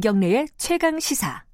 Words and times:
김경래의 0.00 0.46
최강 0.56 0.98
시사. 0.98 1.44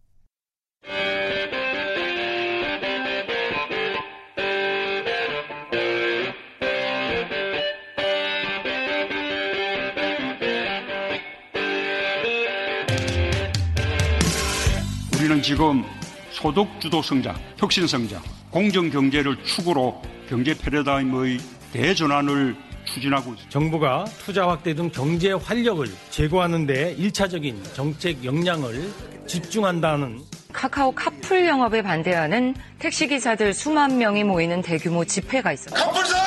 우리는 15.16 15.42
지금 15.42 15.82
소득 16.30 16.68
주도 16.80 17.02
성장, 17.02 17.34
혁신 17.56 17.88
성장, 17.88 18.22
공정 18.50 18.88
경제를 18.90 19.42
축으로 19.42 20.00
경제 20.28 20.56
패러다임의 20.56 21.38
대전환을 21.72 22.54
추진하고 22.86 23.30
있습니다. 23.32 23.50
정부가 23.50 24.04
투자 24.24 24.48
확대 24.48 24.74
등 24.74 24.90
경제 24.90 25.32
활력을 25.32 25.88
제고하는 26.10 26.66
데 26.66 26.96
1차적인 26.96 27.74
정책 27.74 28.24
역량을 28.24 28.90
집중한다는 29.26 30.20
카카오 30.52 30.92
카풀 30.92 31.46
영업에 31.46 31.82
반대하는 31.82 32.54
택시기사들 32.78 33.52
수만 33.52 33.98
명이 33.98 34.24
모이는 34.24 34.62
대규모 34.62 35.04
집회가 35.04 35.52
있었습니다. 35.52 36.25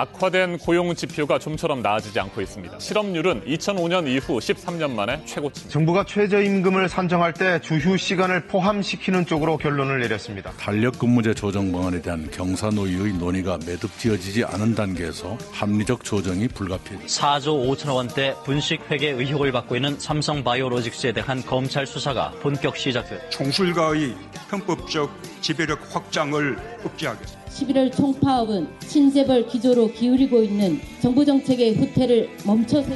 악화된 0.00 0.58
고용 0.58 0.94
지표가 0.94 1.38
좀처럼 1.38 1.82
나아지지 1.82 2.18
않고 2.20 2.40
있습니다. 2.40 2.78
실업률은 2.78 3.44
2005년 3.44 4.08
이후 4.08 4.38
13년 4.38 4.92
만에 4.92 5.22
최고치입니다. 5.26 5.72
정부가 5.72 6.04
최저임금을 6.04 6.88
산정할 6.88 7.34
때 7.34 7.60
주휴 7.60 7.98
시간을 7.98 8.46
포함시키는 8.46 9.26
쪽으로 9.26 9.58
결론을 9.58 10.00
내렸습니다. 10.00 10.52
탄력근무제 10.52 11.34
조정 11.34 11.70
방안에 11.70 12.00
대한 12.00 12.30
경사노위의 12.30 13.12
논의가 13.14 13.58
매듭지어지지 13.66 14.44
않은 14.44 14.74
단계에서 14.74 15.36
합리적 15.52 16.02
조정이 16.02 16.48
불가피합니다. 16.48 17.06
4조 17.06 17.68
5천억 17.68 17.96
원대 17.96 18.34
분식 18.44 18.90
회계 18.90 19.10
의혹을 19.10 19.52
받고 19.52 19.76
있는 19.76 19.98
삼성바이오로직스에 19.98 21.12
대한 21.12 21.42
검찰 21.44 21.86
수사가 21.86 22.32
본격 22.40 22.76
시작됐습니다. 22.76 23.28
총술과의 23.30 24.14
편법적 24.48 25.10
지배력 25.42 25.94
확장을 25.94 26.56
억제하겠습니다. 26.84 27.39
11월 27.50 27.94
총파업은 27.94 28.68
신재벌 28.80 29.46
기조로 29.46 29.92
기울이고 29.92 30.42
있는 30.42 30.80
정부 31.00 31.24
정책의 31.24 31.74
후퇴를 31.74 32.30
멈춰서 32.46 32.90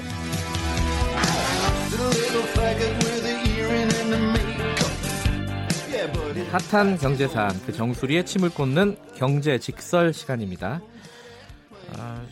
핫한 6.51 6.99
경제산 6.99 7.51
그 7.67 7.73
정수리에 7.73 8.25
침을 8.25 8.51
꽂는 8.51 8.97
경제 9.17 9.59
직설 9.59 10.13
시간입니다. 10.13 10.81
아, 11.97 12.23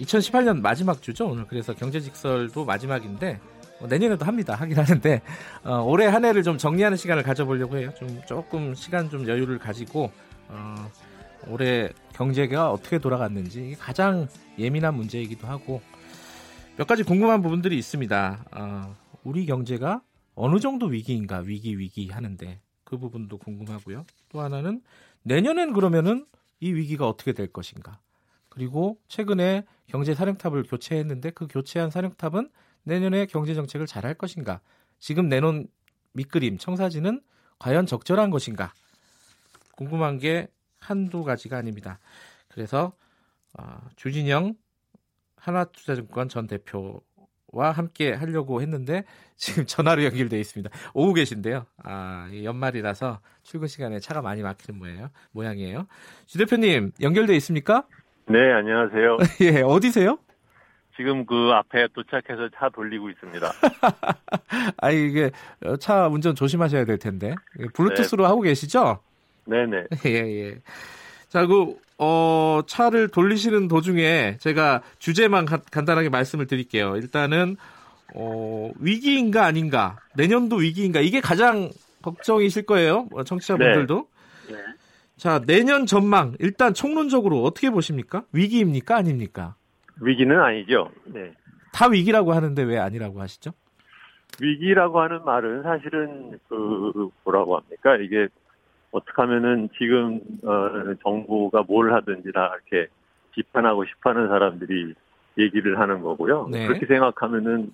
2018년 0.00 0.60
마지막 0.60 1.00
주죠 1.02 1.26
오늘 1.26 1.46
그래서 1.46 1.72
경제 1.72 2.00
직설도 2.00 2.64
마지막인데 2.64 3.38
뭐 3.42 3.53
내년에도 3.88 4.24
합니다. 4.24 4.54
하긴 4.54 4.78
하는데 4.78 5.22
어, 5.64 5.82
올해 5.82 6.06
한 6.06 6.24
해를 6.24 6.42
좀 6.42 6.58
정리하는 6.58 6.96
시간을 6.96 7.22
가져보려고 7.22 7.76
해요. 7.76 7.90
좀 7.98 8.20
조금 8.26 8.74
시간 8.74 9.10
좀 9.10 9.26
여유를 9.26 9.58
가지고 9.58 10.10
어, 10.48 10.90
올해 11.48 11.90
경제가 12.14 12.70
어떻게 12.70 12.98
돌아갔는지 12.98 13.76
가장 13.78 14.28
예민한 14.58 14.94
문제이기도 14.94 15.46
하고 15.46 15.82
몇 16.76 16.86
가지 16.86 17.02
궁금한 17.02 17.42
부분들이 17.42 17.78
있습니다. 17.78 18.44
어, 18.52 18.96
우리 19.22 19.46
경제가 19.46 20.02
어느 20.34 20.58
정도 20.58 20.86
위기인가 20.86 21.38
위기 21.38 21.78
위기 21.78 22.08
하는데 22.08 22.60
그 22.84 22.98
부분도 22.98 23.38
궁금하고요. 23.38 24.04
또 24.30 24.40
하나는 24.40 24.82
내년엔 25.22 25.72
그러면은 25.72 26.26
이 26.60 26.72
위기가 26.72 27.08
어떻게 27.08 27.32
될 27.32 27.52
것인가. 27.52 28.00
그리고 28.48 28.98
최근에 29.08 29.64
경제 29.86 30.14
사령탑을 30.14 30.64
교체했는데 30.64 31.30
그 31.30 31.46
교체한 31.48 31.90
사령탑은 31.90 32.48
내년에 32.84 33.26
경제 33.26 33.54
정책을 33.54 33.86
잘 33.86 34.04
할 34.04 34.14
것인가? 34.14 34.60
지금 34.98 35.28
내놓은 35.28 35.66
밑그림, 36.12 36.58
청사진은 36.58 37.20
과연 37.58 37.86
적절한 37.86 38.30
것인가? 38.30 38.72
궁금한 39.72 40.18
게 40.18 40.48
한두 40.78 41.24
가지가 41.24 41.56
아닙니다. 41.56 41.98
그래서 42.48 42.92
어, 43.58 43.80
주진영 43.96 44.54
하나투자증권 45.36 46.28
전 46.28 46.46
대표와 46.46 47.70
함께 47.72 48.12
하려고 48.12 48.60
했는데 48.62 49.04
지금 49.36 49.64
전화로 49.66 50.04
연결돼 50.04 50.38
있습니다. 50.38 50.70
오후 50.94 51.12
계신데요. 51.14 51.66
아, 51.82 52.30
연말이라서 52.42 53.20
출근 53.42 53.68
시간에 53.68 53.98
차가 54.00 54.22
많이 54.22 54.42
막히는 54.42 54.78
모양이에요. 54.78 55.10
모양이에요. 55.32 55.86
주 56.26 56.38
대표님 56.38 56.92
연결돼 57.00 57.34
있습니까? 57.36 57.86
네, 58.28 58.38
안녕하세요. 58.52 59.18
예, 59.42 59.60
어디세요? 59.62 60.18
지금 60.96 61.26
그 61.26 61.50
앞에 61.52 61.88
도착해서 61.94 62.48
차 62.56 62.68
돌리고 62.68 63.10
있습니다. 63.10 63.52
아 64.78 64.90
이게 64.90 65.30
차 65.80 66.08
운전 66.08 66.34
조심하셔야 66.34 66.84
될 66.84 66.98
텐데 66.98 67.34
블루투스로 67.74 68.22
네. 68.22 68.28
하고 68.28 68.42
계시죠? 68.42 69.00
네네. 69.46 69.86
예 70.06 70.10
예. 70.10 70.58
자, 71.34 71.46
그 71.46 71.76
어, 71.98 72.60
차를 72.66 73.08
돌리시는 73.08 73.66
도중에 73.66 74.36
제가 74.38 74.82
주제만 75.00 75.46
가, 75.46 75.56
간단하게 75.56 76.08
말씀을 76.08 76.46
드릴게요. 76.46 76.94
일단은 76.94 77.56
어, 78.14 78.70
위기인가 78.78 79.44
아닌가, 79.44 79.98
내년도 80.14 80.56
위기인가 80.56 81.00
이게 81.00 81.20
가장 81.20 81.70
걱정이실 82.02 82.66
거예요, 82.66 83.08
뭐 83.10 83.24
청취자분들도. 83.24 84.08
네. 84.48 84.54
네. 84.54 84.62
자, 85.16 85.40
내년 85.44 85.86
전망 85.86 86.36
일단 86.38 86.72
총론적으로 86.72 87.42
어떻게 87.42 87.68
보십니까? 87.70 88.24
위기입니까 88.30 88.96
아닙니까? 88.96 89.56
위기는 90.00 90.38
아니죠. 90.40 90.90
네. 91.04 91.32
다 91.72 91.88
위기라고 91.88 92.32
하는데 92.32 92.62
왜 92.62 92.78
아니라고 92.78 93.20
하시죠? 93.20 93.52
위기라고 94.40 95.00
하는 95.00 95.24
말은 95.24 95.62
사실은 95.62 96.38
그 96.48 97.08
뭐라고 97.24 97.56
합니까? 97.56 97.96
이게 97.96 98.28
어떻게 98.90 99.12
하면은 99.22 99.68
지금 99.76 100.20
어, 100.44 100.94
정부가 101.02 101.62
뭘 101.62 101.92
하든지 101.92 102.32
다 102.32 102.54
이렇게 102.70 102.90
비판하고 103.32 103.84
싶어하는 103.84 104.28
사람들이 104.28 104.94
얘기를 105.38 105.78
하는 105.78 106.00
거고요. 106.00 106.48
네. 106.50 106.66
그렇게 106.66 106.86
생각하면은 106.86 107.72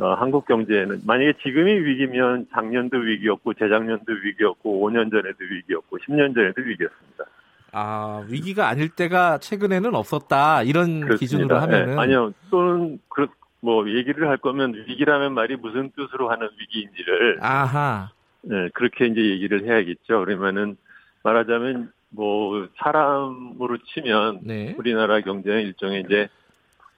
어, 0.00 0.14
한국 0.14 0.46
경제는 0.46 1.00
만약에 1.04 1.34
지금이 1.42 1.72
위기면 1.72 2.46
작년도 2.52 2.98
위기였고 2.98 3.54
재작년도 3.54 4.12
위기였고 4.24 4.88
5년 4.88 5.10
전에도 5.10 5.38
위기였고 5.40 5.98
10년 5.98 6.34
전에도 6.34 6.62
위기였습니다. 6.62 7.24
아 7.72 8.24
위기가 8.28 8.68
아닐 8.68 8.88
때가 8.88 9.38
최근에는 9.38 9.94
없었다 9.94 10.62
이런 10.62 11.00
그렇습니다. 11.00 11.18
기준으로 11.18 11.54
네. 11.54 11.60
하면은 11.60 11.96
네. 11.96 12.00
아니요 12.00 12.32
또는 12.50 12.98
그, 13.08 13.26
뭐 13.60 13.88
얘기를 13.90 14.28
할 14.28 14.38
거면 14.38 14.74
위기라는 14.86 15.34
말이 15.34 15.56
무슨 15.56 15.90
뜻으로 15.90 16.30
하는 16.30 16.48
위기인지를 16.58 17.38
아하 17.40 18.10
네 18.42 18.68
그렇게 18.72 19.06
이제 19.06 19.20
얘기를 19.20 19.64
해야겠죠 19.64 20.24
그러면은 20.24 20.76
말하자면 21.22 21.92
뭐 22.10 22.68
사람으로 22.78 23.78
치면 23.94 24.40
네. 24.42 24.74
우리나라 24.78 25.20
경제는 25.20 25.62
일종의 25.62 26.04
이제 26.06 26.28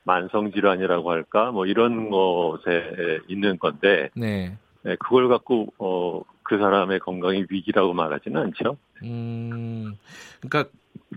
만성 0.04 0.52
질환이라고 0.52 1.10
할까 1.10 1.50
뭐 1.50 1.66
이런 1.66 2.10
것에 2.10 3.20
있는 3.28 3.58
건데 3.58 4.10
네. 4.14 4.56
네 4.82 4.96
그걸 4.96 5.28
갖고 5.28 5.72
어 5.78 6.22
그 6.50 6.58
사람의 6.58 6.98
건강이 6.98 7.44
위기라고 7.48 7.94
말하지는 7.94 8.42
않죠. 8.42 8.76
음, 9.04 9.94
그러니까 10.40 10.68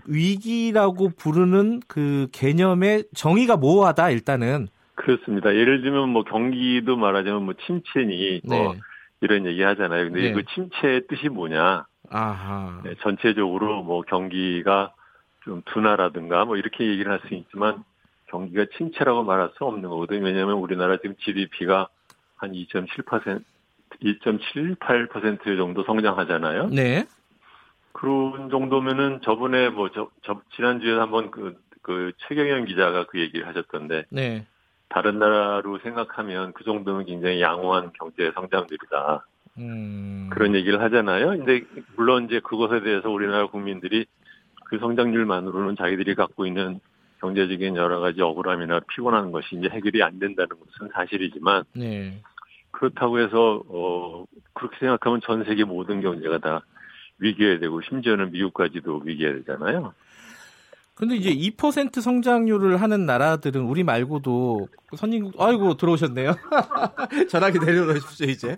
위기라고 0.06 1.08
부르는 1.08 1.80
그 1.88 2.28
개념의 2.30 3.06
정의가 3.16 3.56
모호하다 3.56 4.10
일단은. 4.10 4.68
그렇습니다. 4.94 5.52
예를 5.52 5.82
들면 5.82 6.10
뭐 6.10 6.22
경기도 6.22 6.96
말하자면 6.96 7.44
뭐 7.46 7.54
침체니 7.66 8.42
뭐 8.44 8.56
네. 8.56 8.62
뭐 8.62 8.76
이런 9.22 9.44
얘기 9.44 9.60
하잖아요. 9.60 10.04
근데 10.04 10.20
네. 10.28 10.32
그 10.34 10.44
침체의 10.54 11.08
뜻이 11.08 11.28
뭐냐? 11.28 11.84
아하. 12.10 12.80
네, 12.84 12.94
전체적으로 13.02 13.82
뭐 13.82 14.02
경기가 14.02 14.94
좀 15.42 15.62
둔화라든가 15.64 16.44
뭐 16.44 16.56
이렇게 16.56 16.86
얘기를 16.86 17.10
할 17.10 17.18
수 17.26 17.34
있지만 17.34 17.82
경기가 18.26 18.66
침체라고 18.76 19.24
말할 19.24 19.50
수 19.58 19.64
없는 19.64 19.88
거거든요. 19.88 20.24
왜냐하면 20.24 20.58
우리나라 20.58 20.96
지금 20.98 21.16
GDP가 21.24 21.88
한 22.36 22.52
2.7% 22.52 23.42
2.78% 24.02 25.56
정도 25.56 25.84
성장하잖아요. 25.84 26.68
네. 26.68 27.06
그런 27.92 28.50
정도면은 28.50 29.20
저번에 29.22 29.68
뭐 29.68 29.90
저, 29.94 30.10
저 30.22 30.40
지난주에 30.56 30.94
한번 30.94 31.30
그, 31.30 31.56
그 31.82 32.12
최경영 32.28 32.64
기자가 32.64 33.06
그 33.06 33.20
얘기를 33.20 33.46
하셨던데. 33.46 34.04
네. 34.10 34.46
다른 34.88 35.18
나라로 35.18 35.80
생각하면 35.80 36.52
그 36.52 36.62
정도면 36.62 37.06
굉장히 37.06 37.40
양호한 37.40 37.90
경제 37.98 38.30
성장률이다. 38.32 39.26
음. 39.58 40.30
그런 40.32 40.54
얘기를 40.54 40.80
하잖아요. 40.82 41.28
근데 41.28 41.62
물론 41.96 42.26
이제 42.26 42.40
그것에 42.40 42.80
대해서 42.80 43.10
우리나라 43.10 43.46
국민들이 43.46 44.06
그 44.66 44.78
성장률만으로는 44.78 45.76
자기들이 45.76 46.14
갖고 46.14 46.46
있는 46.46 46.80
경제적인 47.20 47.76
여러 47.76 48.00
가지 48.00 48.20
억울함이나 48.20 48.80
피곤한 48.88 49.32
것이 49.32 49.56
이제 49.56 49.68
해결이 49.68 50.02
안 50.02 50.18
된다는 50.18 50.48
것은 50.48 50.90
사실이지만 50.92 51.64
네. 51.74 52.22
그렇다고 52.74 53.20
해서 53.20 53.62
어 53.68 54.24
그렇게 54.52 54.76
생각하면 54.80 55.20
전 55.24 55.44
세계 55.44 55.64
모든 55.64 56.00
경제가 56.00 56.38
다 56.38 56.62
위기해야 57.18 57.58
되고 57.58 57.80
심지어는 57.82 58.32
미국까지도 58.32 59.02
위기해야 59.04 59.34
되잖아요. 59.36 59.94
근데 60.94 61.16
이제 61.16 61.34
2% 61.34 62.00
성장률을 62.00 62.80
하는 62.80 63.04
나라들은 63.04 63.62
우리 63.62 63.82
말고도 63.82 64.68
선진국 64.96 65.40
아이고 65.40 65.76
들어오셨네요. 65.76 66.36
전화기 67.28 67.58
내려놓으십시오 67.58 68.28
이제. 68.28 68.56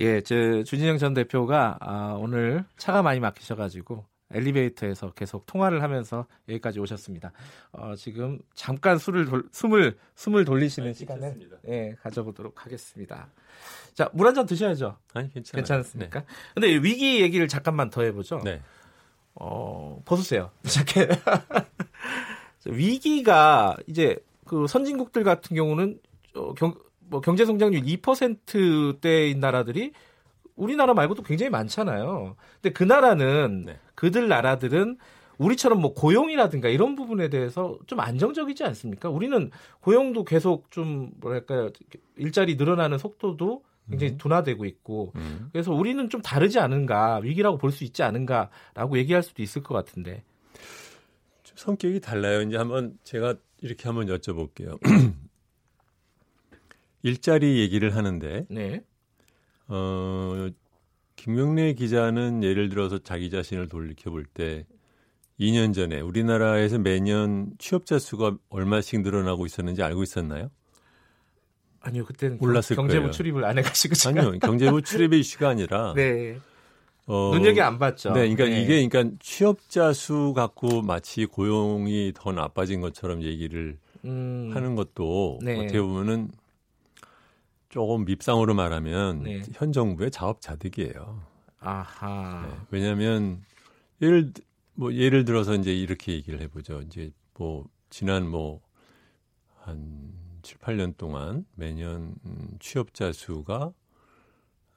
예, 0.00 0.20
저 0.22 0.64
주진영 0.64 0.98
전 0.98 1.14
대표가 1.14 1.78
아, 1.80 2.16
오늘 2.18 2.64
차가 2.76 3.02
많이 3.02 3.20
막히셔가지고 3.20 4.04
엘리베이터에서 4.34 5.12
계속 5.12 5.46
통화를 5.46 5.82
하면서 5.82 6.26
여기까지 6.48 6.80
오셨습니다. 6.80 7.32
어, 7.72 7.94
지금 7.96 8.38
잠깐 8.54 8.98
술을 8.98 9.24
돌, 9.26 9.44
숨을 9.52 9.96
숨을 10.14 10.44
돌리시는 10.44 10.88
아니, 10.88 10.94
시간을 10.94 11.50
예, 11.68 11.94
가져보도록 12.02 12.64
하겠습니다. 12.64 13.28
자, 13.94 14.10
물 14.12 14.26
한 14.26 14.34
잔 14.34 14.46
드셔야죠. 14.46 14.96
아니, 15.14 15.32
괜찮아요. 15.32 15.62
괜찮습니까? 15.62 16.20
네. 16.20 16.26
근데 16.54 16.68
위기 16.82 17.20
얘기를 17.22 17.46
잠깐만 17.48 17.90
더 17.90 18.02
해보죠. 18.02 18.40
네. 18.44 18.60
어, 19.36 20.00
벗으세요. 20.04 20.50
자켓. 20.64 21.10
위기가 22.66 23.76
이제 23.86 24.16
그 24.46 24.66
선진국들 24.66 25.24
같은 25.24 25.54
경우는 25.56 25.98
어, 26.34 26.54
경, 26.54 26.74
뭐 27.00 27.20
경제 27.20 27.44
성장률 27.44 27.82
2%대인 27.82 29.40
나라들이 29.40 29.92
우리나라 30.56 30.94
말고도 30.94 31.22
굉장히 31.22 31.50
많잖아요. 31.50 32.36
근데 32.60 32.72
그 32.72 32.84
나라는 32.84 33.64
네. 33.66 33.78
그들 33.94 34.28
나라들은 34.28 34.98
우리처럼 35.38 35.80
뭐 35.80 35.94
고용이라든가 35.94 36.68
이런 36.68 36.94
부분에 36.94 37.28
대해서 37.28 37.78
좀 37.86 37.98
안정적이지 38.00 38.62
않습니까? 38.64 39.08
우리는 39.08 39.50
고용도 39.80 40.24
계속 40.24 40.70
좀 40.70 41.10
뭐랄까요 41.16 41.70
일자리 42.16 42.54
늘어나는 42.54 42.98
속도도 42.98 43.64
굉장히 43.90 44.12
음. 44.12 44.18
둔화되고 44.18 44.64
있고 44.64 45.12
음. 45.16 45.48
그래서 45.52 45.72
우리는 45.72 46.08
좀 46.08 46.22
다르지 46.22 46.58
않은가 46.60 47.16
위기라고 47.22 47.58
볼 47.58 47.72
수 47.72 47.82
있지 47.84 48.02
않은가라고 48.04 48.96
얘기할 48.98 49.22
수도 49.24 49.42
있을 49.42 49.62
것 49.64 49.74
같은데 49.74 50.22
좀 51.42 51.56
성격이 51.56 52.00
달라요. 52.00 52.40
이제 52.42 52.56
한번 52.56 52.96
제가 53.02 53.34
이렇게 53.60 53.88
한번 53.88 54.06
여쭤볼게요. 54.06 54.78
일자리 57.02 57.58
얘기를 57.58 57.94
하는데 57.96 58.46
네. 58.48 58.82
어, 59.68 60.48
김명래 61.16 61.72
기자는 61.74 62.42
예를 62.42 62.68
들어서 62.68 62.98
자기 62.98 63.30
자신을 63.30 63.68
돌이켜 63.68 64.10
볼 64.10 64.24
때 64.34 64.66
2년 65.40 65.74
전에 65.74 66.00
우리나라에서 66.00 66.78
매년 66.78 67.52
취업자 67.58 67.98
수가 67.98 68.36
얼마씩 68.50 69.00
늘어나고 69.02 69.46
있었는지 69.46 69.82
알고 69.82 70.02
있었나요? 70.04 70.50
아니요, 71.80 72.04
그때는 72.04 72.38
몰랐을 72.38 72.76
경제부 72.76 73.00
거예요. 73.02 73.10
출입을 73.10 73.44
안 73.44 73.58
해가지고 73.58 73.94
제가. 73.94 74.20
아니요, 74.20 74.38
경제부 74.38 74.82
출입의 74.82 75.20
이슈가 75.20 75.48
아니라 75.50 75.92
네. 75.96 76.38
어, 77.06 77.32
눈여겨 77.34 77.62
안 77.62 77.78
봤죠. 77.78 78.10
네, 78.12 78.20
그러니까 78.20 78.44
네. 78.44 78.62
이게 78.62 78.88
그러니까 78.88 79.16
취업자 79.20 79.92
수 79.92 80.32
갖고 80.34 80.80
마치 80.82 81.26
고용이 81.26 82.12
더 82.14 82.32
나빠진 82.32 82.80
것처럼 82.80 83.22
얘기를 83.22 83.76
음, 84.04 84.50
하는 84.54 84.74
것도 84.76 85.40
네. 85.42 85.58
어떻게 85.58 85.80
보면은 85.82 86.30
조금 87.74 88.04
밉상으로 88.04 88.54
말하면 88.54 89.24
네. 89.24 89.42
현 89.52 89.72
정부의 89.72 90.10
자업자득이에요. 90.10 91.22
아하. 91.58 92.46
네, 92.46 92.56
왜냐하면 92.70 93.42
예를 94.00 94.32
뭐 94.74 94.92
예를 94.94 95.24
들어서 95.24 95.54
이제 95.54 95.74
이렇게 95.74 96.12
얘기를 96.12 96.40
해보죠. 96.40 96.82
이제 96.82 97.10
뭐 97.34 97.66
지난 97.90 98.28
뭐 98.28 98.64
한 99.64 100.12
7, 100.42 100.58
8년 100.58 100.96
동안 100.96 101.46
매년 101.54 102.14
음, 102.26 102.56
취업자 102.60 103.12
수가 103.12 103.72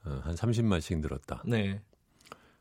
어, 0.06 0.20
한 0.24 0.36
30만씩 0.36 1.00
늘었다. 1.00 1.44
네. 1.46 1.82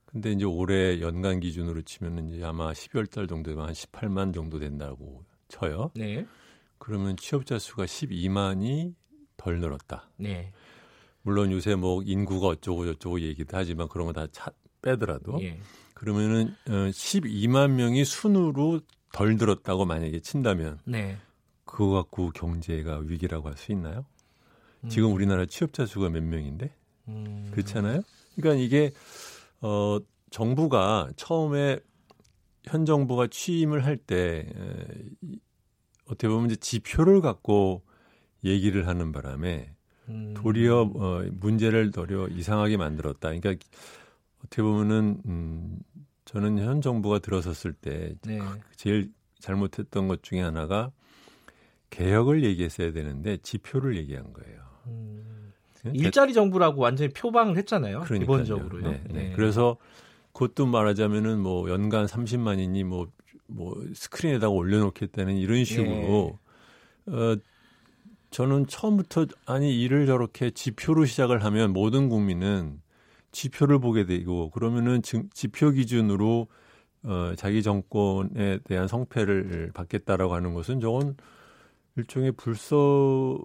근데 0.06 0.32
이제 0.32 0.44
올해 0.44 1.00
연간 1.00 1.40
기준으로 1.40 1.82
치면은 1.82 2.30
이제 2.30 2.44
아마 2.44 2.72
12월 2.72 3.08
달 3.10 3.26
정도 3.28 3.50
되면 3.50 3.66
한 3.66 3.72
18만 3.72 4.34
정도 4.34 4.58
된다고 4.58 5.24
쳐요. 5.48 5.92
네. 5.94 6.26
그러면 6.78 7.16
취업자 7.16 7.58
수가 7.58 7.84
12만이 7.84 8.94
덜 9.46 9.60
늘었다. 9.60 10.10
네. 10.16 10.52
물론 11.22 11.52
요새 11.52 11.76
뭐 11.76 12.02
인구가 12.04 12.48
어쩌고 12.48 12.84
저쩌고 12.86 13.20
얘기도 13.20 13.56
하지만 13.56 13.86
그런 13.88 14.08
거 14.08 14.12
다 14.12 14.26
빼더라도 14.82 15.40
예. 15.42 15.60
그러면은 15.94 16.48
어, 16.68 16.72
12만 16.90 17.70
명이 17.70 18.04
순으로 18.04 18.80
덜 19.12 19.36
늘었다고 19.36 19.84
만약에 19.84 20.18
친다면 20.20 20.80
네. 20.84 21.16
그거 21.64 21.90
갖고 21.90 22.30
경제가 22.30 22.98
위기라고 23.04 23.48
할 23.48 23.56
수 23.56 23.70
있나요? 23.70 24.04
음. 24.82 24.88
지금 24.88 25.12
우리나라 25.12 25.46
취업자 25.46 25.86
수가 25.86 26.08
몇 26.10 26.24
명인데 26.24 26.74
음. 27.08 27.48
그렇잖아요. 27.52 28.02
그러니까 28.34 28.60
이게 28.64 28.92
어 29.60 29.98
정부가 30.30 31.10
처음에 31.16 31.78
현 32.64 32.84
정부가 32.84 33.28
취임을 33.28 33.84
할 33.84 33.96
때 33.96 34.48
어떻게 36.06 36.28
보면 36.28 36.46
이제 36.46 36.56
지표를 36.56 37.20
갖고 37.20 37.82
얘기를 38.46 38.86
하는 38.86 39.12
바람에 39.12 39.70
음. 40.08 40.34
도리어 40.36 40.92
어, 40.94 41.24
문제를 41.32 41.90
도리어 41.90 42.28
이상하게 42.28 42.76
만들었다. 42.76 43.32
그러니까 43.32 43.54
어떻게 44.44 44.62
보면은 44.62 45.20
음, 45.26 45.78
저는 46.24 46.58
현 46.58 46.80
정부가 46.80 47.18
들어섰을 47.18 47.72
때 47.72 48.14
네. 48.24 48.40
제일 48.76 49.10
잘못했던 49.40 50.08
것 50.08 50.22
중에 50.22 50.40
하나가 50.40 50.90
개혁을 51.90 52.44
얘기했어야 52.44 52.92
되는데 52.92 53.38
지표를 53.38 53.96
얘기한 53.96 54.32
거예요. 54.32 54.60
음. 54.86 55.52
일자리 55.92 56.32
정부라고 56.32 56.80
완전히 56.80 57.12
표방을 57.12 57.56
했잖아요. 57.58 58.00
그러니까요. 58.00 58.38
기본적으로요. 58.42 58.90
네, 58.90 59.02
네. 59.08 59.22
네. 59.28 59.32
그래서 59.36 59.76
그것도 60.32 60.66
말하자면은 60.66 61.40
뭐 61.40 61.70
연간 61.70 62.06
30만이니 62.06 62.84
뭐, 62.84 63.08
뭐 63.46 63.80
스크린에다가 63.94 64.50
올려놓겠다는 64.50 65.36
이런 65.36 65.64
식으로 65.64 66.38
네. 67.06 67.12
어, 67.12 67.36
저는 68.30 68.66
처음부터 68.66 69.26
아니 69.46 69.80
일을 69.80 70.06
저렇게 70.06 70.50
지표로 70.50 71.04
시작을 71.04 71.44
하면 71.44 71.72
모든 71.72 72.08
국민은 72.08 72.80
지표를 73.32 73.78
보게 73.78 74.04
되고 74.04 74.50
그러면은 74.50 75.02
지표 75.02 75.70
기준으로 75.70 76.48
어, 77.04 77.32
자기 77.36 77.62
정권에 77.62 78.58
대한 78.64 78.88
성패를 78.88 79.70
받겠다라고 79.74 80.34
하는 80.34 80.54
것은 80.54 80.80
저건 80.80 81.16
일종의 81.96 82.32
불서 82.32 83.38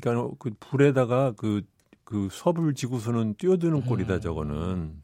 그러니까 0.00 0.34
그 0.38 0.50
불에다가 0.58 1.32
그, 1.36 1.62
그 2.04 2.28
섭을 2.30 2.74
지고서는 2.74 3.34
뛰어드는 3.34 3.82
꼴이다 3.82 4.16
음. 4.16 4.20
저거는 4.20 5.02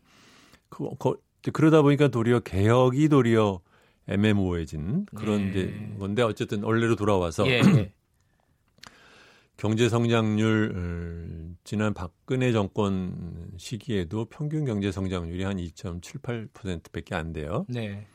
그, 0.69 0.89
그 0.99 1.15
그러다 1.53 1.83
보니까 1.83 2.09
도리어 2.09 2.41
개혁이 2.41 3.09
도리어 3.09 3.61
애매모호해진 4.09 5.07
그런 5.15 5.41
예. 5.41 5.49
이제 5.51 5.97
건데 5.99 6.23
어쨌든 6.23 6.63
원래로 6.63 6.97
돌아와서 6.97 7.47
예. 7.47 7.61
경제 9.57 9.89
성장률 9.89 10.75
어, 10.77 11.55
지난 11.65 11.95
박근혜 11.95 12.53
정권 12.53 13.51
시기에도 13.57 14.27
평균 14.27 14.65
경제 14.65 14.93
성장률이 14.93 15.43
한 15.45 15.57
2.78%밖에 15.57 17.15
안 17.15 17.33
돼요. 17.33 17.65
네. 17.69 18.07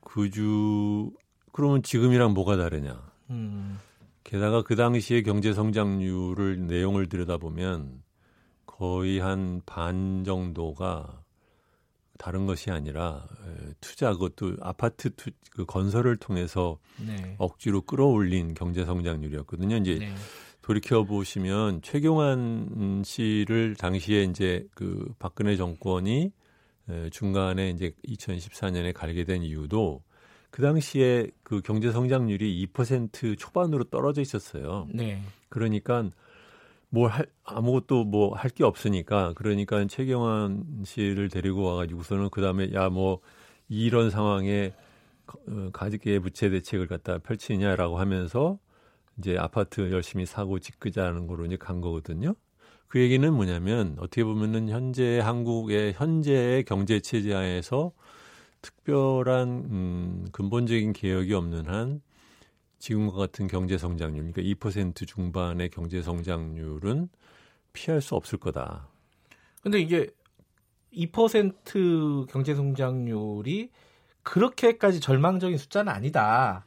그주 0.00 1.10
그러면 1.52 1.82
지금이랑 1.82 2.34
뭐가 2.34 2.56
다르냐? 2.56 3.00
음. 3.30 3.78
게다가 4.24 4.62
그 4.62 4.74
당시에 4.74 5.22
경제 5.22 5.52
성장률을 5.52 6.66
내용을 6.66 7.08
들여다보면 7.08 8.02
거의 8.66 9.20
한 9.20 9.60
반 9.64 10.24
정도가 10.24 11.23
다른 12.24 12.46
것이 12.46 12.70
아니라 12.70 13.28
투자 13.82 14.14
그것도 14.14 14.56
아파트 14.62 15.14
투, 15.14 15.30
그 15.50 15.66
건설을 15.66 16.16
통해서 16.16 16.78
네. 17.06 17.34
억지로 17.36 17.82
끌어올린 17.82 18.54
경제 18.54 18.86
성장률이었거든요. 18.86 19.76
이제 19.76 19.98
네. 19.98 20.14
돌이켜 20.62 21.04
보시면 21.04 21.82
최경환 21.82 23.02
씨를 23.04 23.74
당시에 23.74 24.22
이제 24.22 24.66
그 24.74 25.12
박근혜 25.18 25.54
정권이 25.56 26.32
중간에 27.10 27.68
이제 27.68 27.92
2014년에 28.08 28.94
갈게 28.94 29.24
된 29.24 29.42
이유도 29.42 30.02
그 30.48 30.62
당시에 30.62 31.26
그 31.42 31.60
경제 31.60 31.92
성장률이 31.92 32.68
2% 32.72 33.38
초반으로 33.38 33.84
떨어져 33.84 34.22
있었어요. 34.22 34.88
네. 34.94 35.20
그러니까 35.50 36.08
뭘 36.94 37.10
할, 37.10 37.26
아무것도 37.44 38.04
뭐 38.04 38.34
할 38.34 38.50
게 38.50 38.64
없으니까 38.64 39.32
그러니까 39.36 39.84
최경환 39.86 40.82
씨를 40.84 41.28
데리고 41.28 41.64
와가지고서는 41.64 42.30
그 42.30 42.40
다음에 42.42 42.72
야 42.74 42.88
뭐 42.90 43.20
이런 43.68 44.10
상황에 44.10 44.72
어, 45.48 45.70
가계 45.72 46.18
부채 46.20 46.50
대책을 46.50 46.86
갖다 46.86 47.18
펼치냐라고 47.18 47.98
하면서 47.98 48.58
이제 49.18 49.36
아파트 49.38 49.90
열심히 49.92 50.26
사고 50.26 50.58
짓그자는 50.58 51.26
거로 51.26 51.46
이제 51.46 51.56
간 51.56 51.80
거거든요. 51.80 52.34
그 52.88 53.00
얘기는 53.00 53.32
뭐냐면 53.34 53.96
어떻게 53.98 54.22
보면은 54.24 54.68
현재 54.68 55.18
한국의 55.20 55.94
현재의 55.94 56.64
경제 56.64 57.00
체제 57.00 57.32
하에서 57.34 57.92
특별한 58.62 59.48
음, 59.48 60.26
근본적인 60.32 60.92
개혁이 60.92 61.34
없는 61.34 61.66
한 61.68 62.00
지금과 62.84 63.16
같은 63.16 63.46
경제 63.46 63.78
성장률, 63.78 64.30
그러니까 64.30 64.42
2% 64.42 65.06
중반의 65.06 65.70
경제 65.70 66.02
성장률은 66.02 67.08
피할 67.72 68.02
수 68.02 68.14
없을 68.14 68.38
거다. 68.38 68.88
근데 69.62 69.80
이게 69.80 70.10
2% 70.92 72.28
경제 72.28 72.54
성장률이 72.54 73.70
그렇게까지 74.22 75.00
절망적인 75.00 75.56
숫자는 75.56 75.90
아니다. 75.90 76.66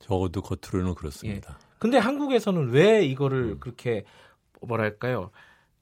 적어도 0.00 0.42
겉으로는 0.42 0.96
그렇습니다. 0.96 1.56
예. 1.60 1.66
근데 1.78 1.98
한국에서는 1.98 2.70
왜 2.70 3.04
이거를 3.04 3.42
음. 3.52 3.60
그렇게 3.60 4.04
뭐랄까요? 4.62 5.30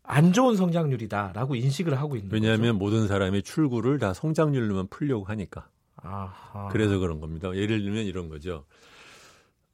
안 0.02 0.34
좋은 0.34 0.56
성장률이다라고 0.56 1.54
인식을 1.54 1.98
하고 1.98 2.16
있는 2.16 2.30
왜냐하면 2.30 2.74
거죠? 2.74 2.84
모든 2.84 3.08
사람이 3.08 3.40
출구를 3.40 3.98
다 3.98 4.12
성장률로만 4.12 4.88
풀려고 4.88 5.24
하니까. 5.24 5.68
아하. 5.96 6.68
그래서 6.70 6.98
그런 6.98 7.18
겁니다. 7.18 7.48
예를 7.54 7.82
들면 7.82 8.04
이런 8.04 8.28
거죠. 8.28 8.66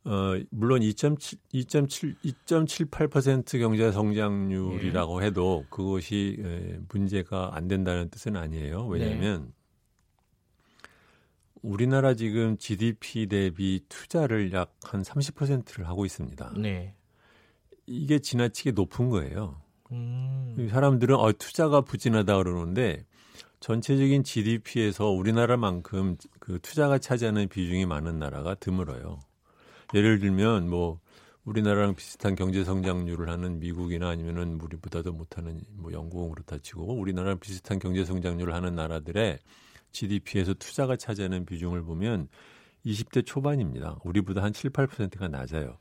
어, 0.04 0.34
물론 0.50 0.80
2.7, 0.80 1.38
2.7, 1.52 2.16
2.78% 2.46 3.58
경제 3.60 3.92
성장률이라고 3.92 5.22
예. 5.22 5.26
해도 5.26 5.64
그것이 5.70 6.36
에, 6.42 6.78
문제가 6.88 7.50
안 7.54 7.68
된다는 7.68 8.08
뜻은 8.10 8.36
아니에요. 8.36 8.86
왜냐하면 8.86 9.44
네. 9.44 9.52
우리나라 11.62 12.14
지금 12.14 12.56
GDP 12.56 13.26
대비 13.26 13.84
투자를 13.88 14.52
약 14.52 14.70
한 14.84 15.02
30%를 15.02 15.88
하고 15.88 16.04
있습니다. 16.04 16.54
네. 16.58 16.94
이게 17.86 18.18
지나치게 18.18 18.72
높은 18.72 19.08
거예요. 19.08 19.60
음. 19.92 20.68
사람들은 20.70 21.16
어, 21.16 21.32
투자가 21.32 21.80
부진하다 21.82 22.36
그러는데 22.38 23.04
전체적인 23.60 24.24
GDP에서 24.24 25.06
우리나라만큼 25.10 26.16
그 26.38 26.58
투자가 26.60 26.98
차지하는 26.98 27.48
비중이 27.48 27.86
많은 27.86 28.18
나라가 28.18 28.54
드물어요. 28.54 29.20
예를 29.94 30.18
들면 30.18 30.68
뭐 30.68 31.00
우리나라랑 31.44 31.94
비슷한 31.94 32.34
경제 32.34 32.64
성장률을 32.64 33.28
하는 33.28 33.60
미국이나 33.60 34.08
아니면은 34.08 34.60
우리보다도 34.60 35.12
못하는 35.12 35.60
뭐 35.72 35.92
영국은 35.92 36.30
그렇다 36.30 36.58
치고 36.58 36.98
우리나라랑 36.98 37.40
비슷한 37.40 37.78
경제 37.78 38.04
성장률을 38.04 38.54
하는 38.54 38.74
나라들의 38.74 39.38
GDP에서 39.92 40.54
투자가 40.54 40.96
차지하는 40.96 41.46
비중을 41.46 41.82
보면 41.82 42.28
20대 42.84 43.24
초반입니다. 43.26 43.98
우리보다 44.04 44.42
한 44.42 44.52
7, 44.52 44.70
8%가 44.70 45.28
낮아요. 45.28 45.78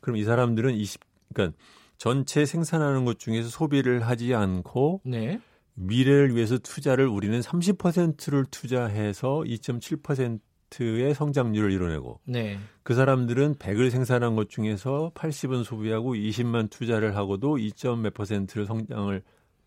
그럼 0.00 0.16
이 0.16 0.24
사람들은 0.24 0.74
20, 0.74 1.00
그러니까 1.34 1.56
전체 1.96 2.46
생산하는 2.46 3.04
것 3.04 3.18
중에서 3.18 3.48
소비를 3.48 4.06
하지 4.06 4.34
않고 4.34 5.02
네. 5.04 5.40
미래를 5.74 6.34
위해서 6.34 6.58
투자를 6.58 7.06
우리는 7.06 7.38
30%를 7.40 8.46
투자해서 8.50 9.42
2.7% 9.44 10.40
의 10.80 11.14
성장률을 11.14 11.72
이뤄내고 11.72 12.20
네. 12.24 12.58
그 12.82 12.94
사람들은 12.94 13.54
100을 13.54 13.90
생산한 13.90 14.36
것 14.36 14.48
중에서 14.50 15.12
80은 15.14 15.64
소비하고 15.64 16.14
20만 16.14 16.70
투자를 16.70 17.16
하고도 17.16 17.56
2몇 17.56 18.14
퍼센트를 18.14 18.66
성장을 18.66 19.22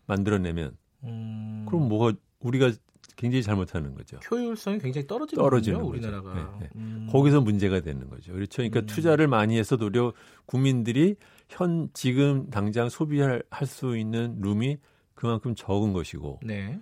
만들어내면 0.06 0.76
음... 1.04 1.66
그럼 1.68 1.88
뭐가 1.88 2.16
우리가 2.40 2.70
굉장히 3.16 3.42
잘못하는 3.42 3.94
거죠. 3.94 4.18
효율성이 4.30 4.78
굉장히 4.78 5.06
떨어지는 5.06 5.42
떨어지는 5.42 5.78
거죠, 5.80 5.90
우리나라가. 5.90 6.34
네, 6.34 6.42
네. 6.60 6.70
음. 6.76 7.08
거기서 7.10 7.40
문제가 7.40 7.80
되는 7.80 8.08
거죠. 8.08 8.32
그렇죠. 8.32 8.56
그러니까 8.56 8.80
음. 8.80 8.86
투자를 8.86 9.28
많이 9.28 9.58
해서 9.58 9.76
도려 9.76 10.12
국민들이 10.46 11.16
현 11.48 11.88
지금 11.92 12.48
당장 12.50 12.88
소비할 12.88 13.42
수 13.64 13.96
있는 13.96 14.40
룸이 14.40 14.78
그만큼 15.14 15.54
적은 15.54 15.92
것이고. 15.92 16.40
네. 16.42 16.78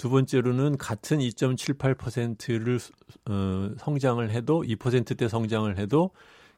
두 0.00 0.08
번째로는 0.08 0.78
같은 0.78 1.18
2.78%를 1.18 2.78
어, 3.28 3.74
성장을 3.76 4.30
해도 4.30 4.62
2%대 4.62 5.28
성장을 5.28 5.76
해도 5.76 6.12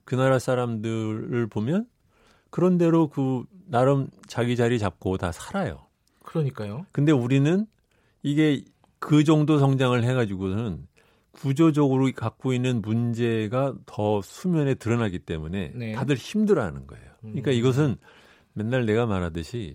그 0.05 0.15
나라 0.15 0.39
사람들을 0.39 1.49
보면 1.49 1.87
그런 2.51 2.79
대로 2.79 3.09
그 3.09 3.43
나름 3.67 4.07
자기 4.29 4.55
자리 4.55 4.79
잡고 4.79 5.17
다 5.17 5.33
살아요. 5.33 5.89
그러니까요. 6.23 6.87
근데 6.93 7.11
우리는 7.11 7.67
이게 8.23 8.63
그 9.01 9.25
정도 9.25 9.59
성장을 9.59 10.01
해가지고는 10.05 10.87
구조적으로 11.33 12.13
갖고 12.15 12.53
있는 12.53 12.81
문제가 12.81 13.75
더 13.87 14.23
수면에 14.23 14.75
드러나기 14.75 15.19
때문에 15.19 15.73
네. 15.75 15.93
다들 15.95 16.15
힘들어하는 16.15 16.87
거예요. 16.87 17.11
그러니까 17.23 17.51
음. 17.51 17.57
이것은 17.57 17.97
맨날 18.53 18.87
내가 18.87 19.07
말하듯이 19.07 19.75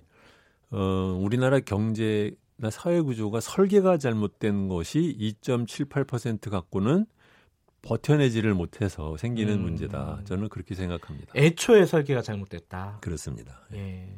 어, 0.69 1.19
우리나라 1.21 1.59
경제나 1.59 2.31
사회 2.71 3.01
구조가 3.01 3.39
설계가 3.39 3.97
잘못된 3.97 4.67
것이 4.67 5.15
2.78% 5.19 6.49
갖고는 6.49 7.05
버텨내지를 7.83 8.53
못해서 8.53 9.15
생기는 9.17 9.53
음. 9.53 9.61
문제다. 9.61 10.21
저는 10.25 10.49
그렇게 10.49 10.75
생각합니다. 10.75 11.31
애초에 11.35 11.85
설계가 11.85 12.21
잘못됐다. 12.21 12.97
그렇습니다. 13.01 13.61
예. 13.73 14.17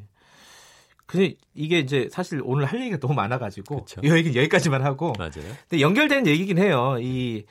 근데 1.06 1.36
이게 1.54 1.80
이제 1.80 2.08
사실 2.12 2.42
오늘 2.44 2.66
할 2.66 2.80
얘기가 2.82 2.98
너무 2.98 3.16
많아가지고 3.16 3.84
그쵸. 3.84 4.02
이 4.04 4.12
얘기는 4.12 4.36
여기까지만 4.36 4.84
하고. 4.84 5.14
맞아요. 5.18 5.32
근데 5.68 5.82
연결되는 5.82 6.28
얘기긴 6.28 6.58
해요. 6.60 6.98
이 7.02 7.46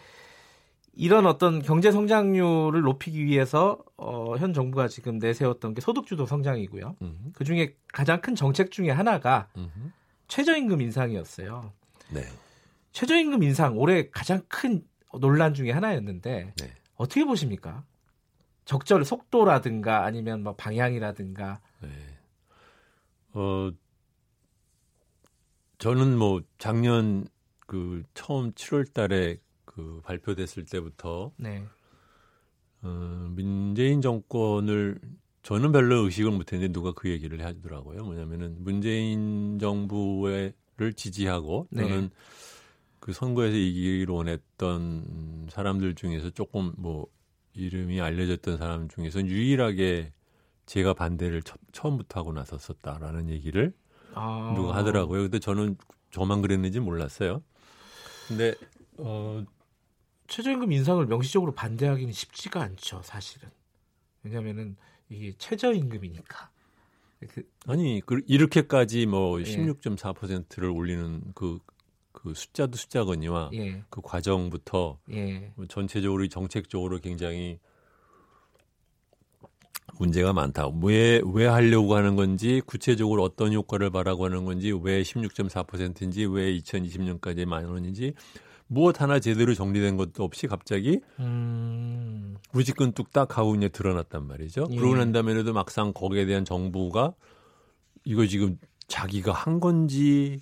이런 0.94 1.26
어떤 1.26 1.62
경제 1.62 1.92
성장률을 1.92 2.80
높이기 2.80 3.24
위해서 3.24 3.78
어, 3.96 4.36
현 4.36 4.52
정부가 4.52 4.88
지금 4.88 5.18
내세웠던 5.18 5.74
게 5.74 5.80
소득주도 5.80 6.26
성장이고요. 6.26 6.96
그 7.32 7.44
중에 7.44 7.74
가장 7.92 8.20
큰 8.20 8.34
정책 8.34 8.70
중에 8.72 8.90
하나가 8.90 9.48
음흠. 9.56 9.90
최저임금 10.28 10.80
인상이었어요. 10.80 11.72
네. 12.12 12.22
최저임금 12.92 13.42
인상 13.42 13.76
올해 13.78 14.08
가장 14.10 14.42
큰 14.48 14.86
논란 15.20 15.54
중에 15.54 15.72
하나였는데 15.72 16.52
네. 16.56 16.74
어떻게 16.94 17.24
보십니까? 17.24 17.84
적절 18.64 19.04
속도라든가 19.04 20.04
아니면 20.04 20.42
뭐 20.42 20.54
방향이라든가. 20.54 21.60
네. 21.80 21.88
어, 23.32 23.70
저는 25.78 26.18
뭐 26.18 26.42
작년 26.58 27.26
그 27.60 28.02
처음 28.14 28.52
7월 28.52 28.92
달에 28.92 29.38
그 29.64 30.00
발표됐을 30.04 30.66
때부터 30.66 31.32
네. 31.36 31.64
어, 32.82 32.88
문재인 33.30 34.02
정권을 34.02 35.00
저는 35.42 35.72
별로 35.72 36.04
의식을 36.04 36.30
못했는데 36.30 36.72
누가 36.72 36.92
그 36.92 37.08
얘기를 37.08 37.44
하더라고요. 37.44 38.04
뭐냐면은 38.04 38.56
문재인 38.58 39.58
정부를 39.58 40.52
지지하고 40.94 41.68
네. 41.70 41.82
또는 41.82 42.02
네. 42.02 42.10
그 43.00 43.12
선거에서 43.12 43.56
이기기를 43.56 44.14
원했던 44.14 45.48
사람들 45.50 45.94
중에서 45.94 46.30
조금 46.30 46.72
뭐 46.76 47.06
이름이 47.54 48.00
알려졌던 48.00 48.58
사람 48.58 48.88
중에서 48.88 49.24
유일하게 49.24 50.12
제가 50.66 50.92
반대를 50.94 51.42
처, 51.42 51.88
음부터 51.88 52.20
하고 52.20 52.32
나섰었다라는 52.32 53.30
얘기를 53.30 53.72
아. 54.14 54.52
누가 54.54 54.76
하더라고요. 54.76 55.22
근데 55.22 55.38
저는 55.38 55.76
저만 56.10 56.42
그랬는지 56.42 56.80
몰랐어요. 56.80 57.42
근데 58.28 58.54
어 58.98 59.44
최저임금 60.26 60.72
인상을 60.72 61.04
명시적으로 61.06 61.52
반대하기는 61.52 62.12
쉽지가 62.12 62.60
않죠, 62.60 63.00
사실은. 63.02 63.48
왜냐면은 64.22 64.76
이게 65.10 65.32
최저임금이니까. 65.38 66.50
그, 67.28 67.42
아니, 67.66 68.00
그, 68.04 68.20
이렇게까지 68.26 69.06
뭐 69.06 69.40
예. 69.40 69.44
16.4%를 69.44 70.68
올리는 70.70 71.22
그, 71.34 71.58
그 72.12 72.34
숫자도 72.34 72.76
숫자거니와 72.76 73.50
예. 73.54 73.82
그 73.90 74.00
과정부터 74.00 74.98
예. 75.12 75.52
뭐 75.56 75.66
전체적으로 75.66 76.26
정책적으로 76.28 76.98
굉장히 76.98 77.58
문제가 79.98 80.32
많다. 80.32 80.68
왜, 80.82 81.20
왜 81.32 81.46
하려고 81.46 81.96
하는 81.96 82.14
건지, 82.14 82.62
구체적으로 82.66 83.24
어떤 83.24 83.52
효과를 83.52 83.90
바라고 83.90 84.26
하는 84.26 84.44
건지, 84.44 84.70
왜 84.70 85.02
16.4%인지, 85.02 86.24
왜 86.26 86.56
2020년까지 86.58 87.46
만 87.46 87.64
원인지, 87.64 88.14
무엇 88.68 89.00
하나 89.00 89.18
제대로 89.18 89.54
정리된 89.54 89.96
것도 89.96 90.22
없이 90.22 90.46
갑자기 90.46 91.00
음... 91.18 92.36
무지끈 92.52 92.92
뚝딱 92.92 93.36
하고 93.38 93.54
이제 93.56 93.68
드러났단 93.68 94.26
말이죠. 94.26 94.66
예. 94.70 94.76
그러고 94.76 94.96
난 94.96 95.12
다음에도 95.12 95.52
막상 95.52 95.92
거기에 95.92 96.26
대한 96.26 96.44
정부가 96.44 97.14
이거 98.04 98.26
지금 98.26 98.58
자기가 98.86 99.32
한 99.32 99.60
건지 99.60 100.40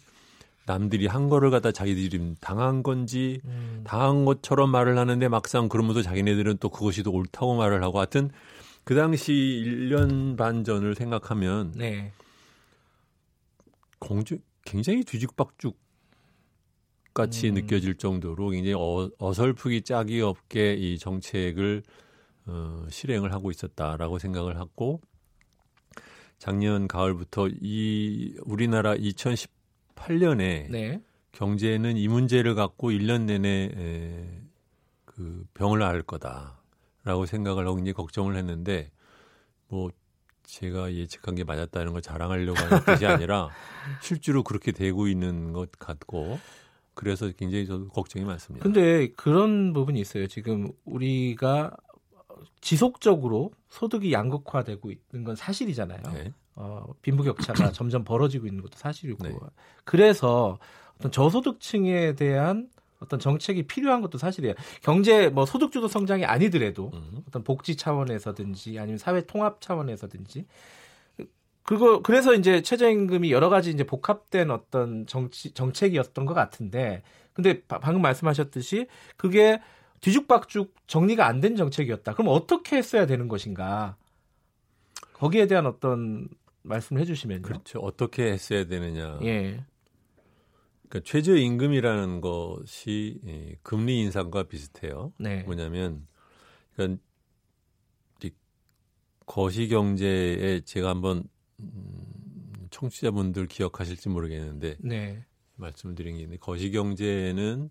남들이 0.66 1.06
한 1.06 1.28
거를 1.28 1.50
갖다 1.50 1.70
자기들이 1.70 2.34
당한 2.40 2.82
건지 2.82 3.40
음. 3.44 3.82
당한 3.84 4.24
것처럼 4.24 4.70
말을 4.70 4.98
하는데 4.98 5.28
막상 5.28 5.68
그러면서 5.68 6.02
자기네들은 6.02 6.58
또 6.58 6.68
그것이 6.68 7.04
더 7.04 7.10
옳다고 7.10 7.56
말을 7.56 7.82
하고 7.82 7.98
하여튼 7.98 8.30
그 8.82 8.94
당시 8.94 9.32
1년 9.32 10.36
반 10.36 10.64
전을 10.64 10.96
생각하면 10.96 11.72
네. 11.76 12.12
공주 13.98 14.38
굉장히 14.64 15.04
뒤죽박죽 15.04 15.76
같이 17.16 17.48
음. 17.48 17.54
느껴질 17.54 17.96
정도로 17.96 18.50
굉장히 18.50 18.74
어, 18.74 19.10
어설프기 19.18 19.82
짝이 19.82 20.20
없게 20.20 20.74
이 20.74 20.98
정책을 20.98 21.82
어, 22.44 22.86
실행을 22.90 23.32
하고 23.32 23.50
있었다라고 23.50 24.18
생각을 24.18 24.58
하고 24.60 25.00
작년 26.38 26.86
가을부터 26.86 27.48
이 27.48 28.36
우리나라 28.44 28.94
2018년에 28.94 30.70
네. 30.70 31.00
경제는 31.32 31.96
이 31.96 32.06
문제를 32.06 32.54
갖고 32.54 32.90
1년 32.90 33.22
내내 33.22 33.70
에, 33.74 34.42
그 35.06 35.46
병을 35.54 35.82
앓을 35.82 36.02
거다. 36.02 36.60
라고 37.04 37.24
생각을 37.24 37.66
하고 37.66 37.78
이제 37.78 37.92
걱정을 37.92 38.36
했는데 38.36 38.90
뭐 39.68 39.90
제가 40.42 40.92
예측한 40.92 41.36
게 41.36 41.44
맞았다는 41.44 41.92
걸 41.92 42.02
자랑하려고 42.02 42.58
하는 42.58 42.84
뜻이 42.84 43.06
아니라 43.06 43.48
실제로 44.02 44.42
그렇게 44.42 44.72
되고 44.72 45.06
있는 45.06 45.52
것 45.52 45.70
같고 45.78 46.40
그래서 46.96 47.30
굉장히 47.36 47.66
저도 47.66 47.88
걱정이 47.88 48.24
많습니다. 48.24 48.64
근데 48.64 49.08
그런 49.12 49.74
부분이 49.74 50.00
있어요. 50.00 50.26
지금 50.26 50.72
우리가 50.86 51.76
지속적으로 52.62 53.52
소득이 53.68 54.12
양극화되고 54.12 54.90
있는 54.90 55.24
건 55.24 55.36
사실이잖아요. 55.36 56.02
네. 56.14 56.32
어, 56.54 56.86
빈부격차가 57.02 57.70
점점 57.72 58.02
벌어지고 58.02 58.46
있는 58.46 58.62
것도 58.62 58.78
사실이고. 58.78 59.28
네. 59.28 59.34
그래서 59.84 60.58
어떤 60.96 61.12
저소득층에 61.12 62.14
대한 62.14 62.70
어떤 62.98 63.20
정책이 63.20 63.64
필요한 63.64 64.00
것도 64.00 64.16
사실이에요. 64.16 64.54
경제 64.82 65.28
뭐 65.28 65.44
소득주도 65.44 65.88
성장이 65.88 66.24
아니더라도 66.24 66.92
음. 66.94 67.22
어떤 67.28 67.44
복지 67.44 67.76
차원에서든지 67.76 68.78
아니면 68.78 68.96
사회 68.96 69.26
통합 69.26 69.60
차원에서든지 69.60 70.46
그거 71.66 72.00
그래서 72.00 72.34
이제 72.34 72.62
최저임금이 72.62 73.32
여러 73.32 73.48
가지 73.48 73.70
이제 73.70 73.84
복합된 73.84 74.50
어떤 74.50 75.06
정치 75.06 75.52
정책이었던 75.52 76.24
것 76.24 76.34
같은데 76.34 77.02
근데 77.32 77.62
방금 77.66 78.02
말씀하셨듯이 78.02 78.86
그게 79.16 79.60
뒤죽박죽 80.00 80.74
정리가 80.86 81.26
안 81.26 81.40
된 81.40 81.56
정책이었다. 81.56 82.14
그럼 82.14 82.28
어떻게 82.28 82.76
했어야 82.76 83.06
되는 83.06 83.28
것인가? 83.28 83.96
거기에 85.14 85.46
대한 85.46 85.66
어떤 85.66 86.28
말씀을 86.62 87.00
해주시면요. 87.02 87.42
그렇죠. 87.42 87.80
어떻게 87.80 88.30
했어야 88.30 88.64
되느냐. 88.66 89.18
예. 89.22 89.64
그러니까 90.88 91.10
최저임금이라는 91.10 92.20
것이 92.20 93.58
금리 93.62 94.00
인상과 94.02 94.44
비슷해요. 94.44 95.12
네. 95.18 95.42
뭐냐면 95.42 96.06
그러니까 96.74 97.00
거시경제에 99.26 100.60
제가 100.60 100.90
한번 100.90 101.24
음, 101.60 102.68
청취자분들 102.70 103.46
기억하실지 103.46 104.08
모르겠는데 104.08 104.76
네. 104.80 105.24
말씀드린 105.56 106.16
게 106.16 106.22
있는데 106.22 106.38
거시경제는 106.38 107.70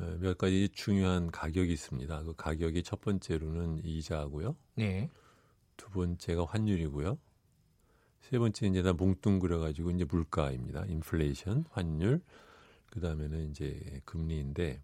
어, 0.00 0.16
몇 0.20 0.38
가지 0.38 0.68
중요한 0.72 1.30
가격이 1.30 1.72
있습니다. 1.72 2.22
그 2.22 2.34
가격이 2.36 2.82
첫 2.82 3.00
번째로는 3.00 3.84
이자고요. 3.84 4.56
네. 4.76 5.08
두 5.76 5.90
번째가 5.90 6.44
환율이고요. 6.44 7.18
세 8.20 8.38
번째 8.38 8.66
이제 8.66 8.82
다 8.82 8.92
뭉뚱그려 8.92 9.58
가지고 9.58 9.90
이제 9.90 10.04
물가입니다. 10.04 10.84
인플레이션, 10.86 11.64
환율, 11.70 12.20
그 12.90 13.00
다음에는 13.00 13.50
이제 13.50 14.02
금리인데 14.04 14.82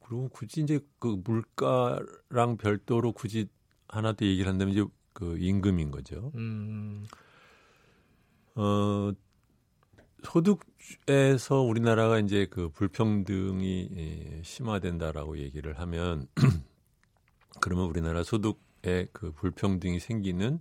그리고 0.00 0.28
굳이 0.28 0.62
이제 0.62 0.80
그 0.98 1.20
물가랑 1.24 2.56
별도로 2.58 3.12
굳이 3.12 3.48
하나 3.88 4.12
더 4.12 4.24
얘기를 4.24 4.50
한다면 4.50 4.72
이제 4.72 4.84
그 5.12 5.36
임금인 5.38 5.90
거죠. 5.90 6.32
음. 6.34 7.06
어 8.54 9.12
소득에서 10.22 11.60
우리나라가 11.60 12.18
이제 12.18 12.46
그 12.50 12.68
불평등이 12.70 13.88
예, 13.96 14.42
심화된다라고 14.42 15.38
얘기를 15.38 15.78
하면 15.78 16.26
그러면 17.60 17.86
우리나라 17.86 18.22
소득의 18.22 19.08
그 19.12 19.32
불평등이 19.32 20.00
생기는 20.00 20.60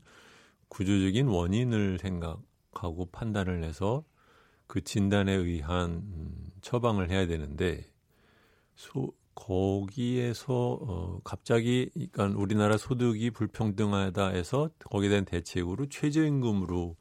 구조적인 0.69 1.27
원인을 1.27 1.99
생각하고 1.99 3.09
판단을 3.11 3.63
해서 3.63 4.03
그 4.67 4.81
진단에 4.81 5.33
의한 5.33 5.91
음, 5.91 6.51
처방을 6.61 7.09
해야 7.09 7.27
되는데 7.27 7.91
소, 8.75 9.13
거기에서 9.35 10.79
어 10.81 11.19
갑자기 11.23 11.89
그러니까 11.93 12.39
우리나라 12.39 12.77
소득이 12.77 13.31
불평등하다 13.31 14.29
해서 14.29 14.69
거기에 14.85 15.09
대한 15.09 15.25
대책으로 15.25 15.87
최저임금으로 15.87 16.95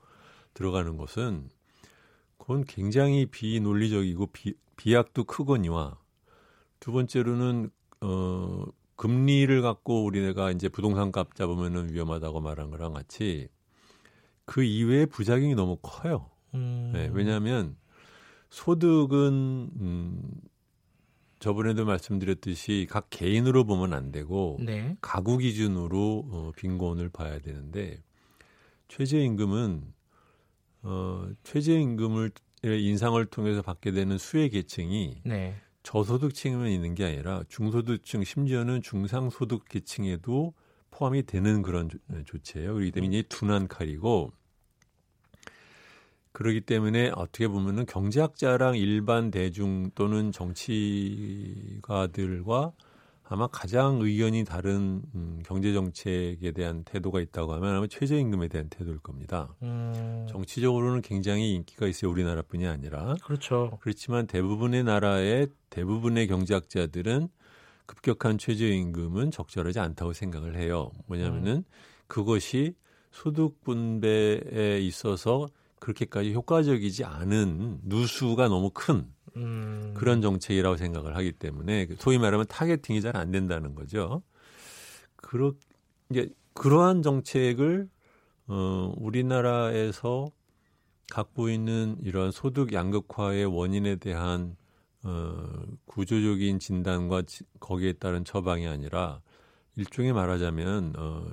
들어가는 0.54 0.96
것은 0.96 1.48
그건 2.38 2.64
굉장히 2.64 3.26
비논리적이고 3.26 4.26
비, 4.28 4.54
비약도 4.76 5.24
크거니와 5.24 5.98
두 6.78 6.92
번째로는 6.92 7.70
어 8.00 8.64
금리를 8.96 9.62
갖고 9.62 10.04
우리가 10.04 10.50
이제 10.50 10.68
부동산 10.68 11.10
값 11.10 11.34
잡으면은 11.34 11.92
위험하다고 11.92 12.40
말한 12.40 12.70
거랑 12.70 12.92
같이 12.92 13.48
그 14.44 14.62
이외의 14.62 15.06
부작용이 15.06 15.54
너무 15.54 15.78
커요. 15.80 16.30
음. 16.54 16.90
네, 16.92 17.08
왜냐하면 17.12 17.76
소득은 18.50 19.70
음, 19.80 20.22
저번에도 21.40 21.86
말씀드렸듯이 21.86 22.86
각 22.88 23.08
개인으로 23.08 23.64
보면 23.64 23.94
안 23.94 24.12
되고 24.12 24.58
네. 24.60 24.96
가구 25.00 25.38
기준으로 25.38 26.28
어, 26.30 26.52
빈곤을 26.54 27.08
봐야 27.08 27.38
되는데 27.38 28.02
최저임금은 28.88 29.82
어, 30.82 31.30
최저임금을 31.42 32.30
인상을 32.62 33.24
통해서 33.26 33.62
받게 33.62 33.92
되는 33.92 34.18
수혜 34.18 34.50
계층이 34.50 35.22
네. 35.24 35.56
저소득층에만 35.82 36.68
있는 36.68 36.94
게 36.94 37.06
아니라 37.06 37.42
중소득층 37.48 38.22
심지어는 38.22 38.82
중상소득 38.82 39.64
계층에도 39.66 40.52
포함이 40.90 41.24
되는 41.24 41.62
그런 41.62 41.88
조, 41.88 41.98
조치예요. 42.26 42.74
그렇기 42.74 42.90
때문에 42.92 43.18
이 43.18 43.22
둔한 43.22 43.66
칼이고 43.66 44.32
그러기 46.32 46.60
때문에 46.62 47.10
어떻게 47.14 47.48
보면은 47.48 47.86
경제학자랑 47.86 48.76
일반 48.76 49.30
대중 49.30 49.90
또는 49.94 50.32
정치가들과 50.32 51.82
아마 53.32 53.46
가장 53.46 54.00
의견이 54.00 54.44
다른 54.44 55.02
음, 55.14 55.40
경제 55.46 55.72
정책에 55.72 56.50
대한 56.50 56.82
태도가 56.82 57.20
있다고 57.20 57.52
하면 57.54 57.76
아마 57.76 57.86
최저임금에 57.86 58.48
대한 58.48 58.68
태도일 58.68 58.98
겁니다. 58.98 59.54
음. 59.62 60.26
정치적으로는 60.28 61.00
굉장히 61.02 61.54
인기가 61.54 61.86
있어요. 61.86 62.10
우리나라뿐이 62.10 62.66
아니라. 62.66 63.14
그렇죠. 63.22 63.78
그렇지만 63.82 64.26
대부분의 64.26 64.82
나라의 64.82 65.46
대부분의 65.70 66.26
경제학자들은 66.26 67.28
급격한 67.86 68.38
최저임금은 68.38 69.30
적절하지 69.30 69.78
않다고 69.78 70.12
생각을 70.12 70.56
해요. 70.56 70.90
뭐냐면은 71.06 71.58
음. 71.58 71.64
그것이 72.08 72.74
소득 73.12 73.62
분배에 73.62 74.80
있어서 74.80 75.46
그렇게까지 75.80 76.32
효과적이지 76.34 77.04
않은 77.04 77.80
누수가 77.82 78.48
너무 78.48 78.70
큰 78.72 79.06
음. 79.36 79.94
그런 79.96 80.20
정책이라고 80.22 80.76
생각을 80.76 81.16
하기 81.16 81.32
때문에 81.32 81.88
소위 81.98 82.18
말하면 82.18 82.46
타겟팅이 82.48 83.00
잘 83.00 83.16
안 83.16 83.30
된다는 83.32 83.74
거죠. 83.74 84.22
그러 85.16 85.52
이제 86.10 86.30
그러한 86.54 87.02
정책을 87.02 87.88
어 88.48 88.92
우리나라에서 88.96 90.30
갖고 91.10 91.48
있는 91.48 91.96
이러한 92.02 92.30
소득 92.30 92.72
양극화의 92.72 93.46
원인에 93.46 93.96
대한 93.96 94.56
어 95.02 95.62
구조적인 95.86 96.58
진단과 96.58 97.22
지, 97.22 97.44
거기에 97.58 97.94
따른 97.94 98.24
처방이 98.24 98.66
아니라 98.66 99.20
일종의 99.76 100.12
말하자면 100.12 100.94
어 100.98 101.26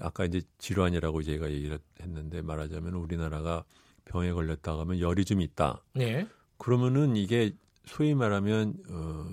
아까 0.00 0.24
이제 0.24 0.42
질환이라고 0.58 1.22
제가 1.22 1.50
얘기를 1.50 1.78
했는데 2.00 2.42
말하자면 2.42 2.94
우리나라가 2.94 3.64
병에 4.04 4.32
걸렸다 4.32 4.78
하면 4.78 5.00
열이 5.00 5.24
좀 5.24 5.40
있다. 5.40 5.82
네. 5.94 6.26
그러면은 6.58 7.16
이게 7.16 7.52
소위 7.84 8.14
말하면 8.14 8.74
어 8.90 9.28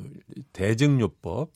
대증요법 0.53 1.51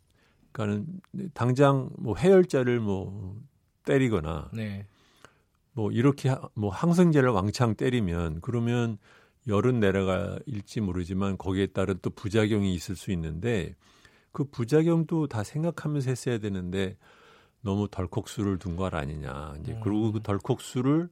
그러니까는 0.52 1.02
당장 1.34 1.90
뭐 1.98 2.16
해열제를 2.16 2.80
뭐 2.80 3.38
때리거나 3.84 4.52
네. 4.54 4.88
뭐 5.74 5.92
이렇게 5.92 6.34
뭐 6.54 6.70
항생제를 6.70 7.30
왕창 7.30 7.76
때리면 7.76 8.40
그러면 8.42 8.98
열은 9.48 9.80
내려갈지 9.80 10.82
모르지만 10.82 11.38
거기에 11.38 11.68
따른 11.68 12.00
또 12.02 12.10
부작용이 12.10 12.74
있을 12.74 12.96
수 12.96 13.12
있는데 13.12 13.76
그 14.32 14.46
부작용도 14.46 15.28
다 15.28 15.44
생각하면서 15.44 16.10
했어야 16.10 16.40
되는데 16.40 16.98
너무 17.66 17.88
덜컥수를 17.90 18.60
둔 18.60 18.76
것 18.76 18.94
아니냐. 18.94 19.56
이제 19.60 19.74
음. 19.74 19.80
그리고 19.84 20.12
그 20.12 20.22
덜컥수를 20.22 21.10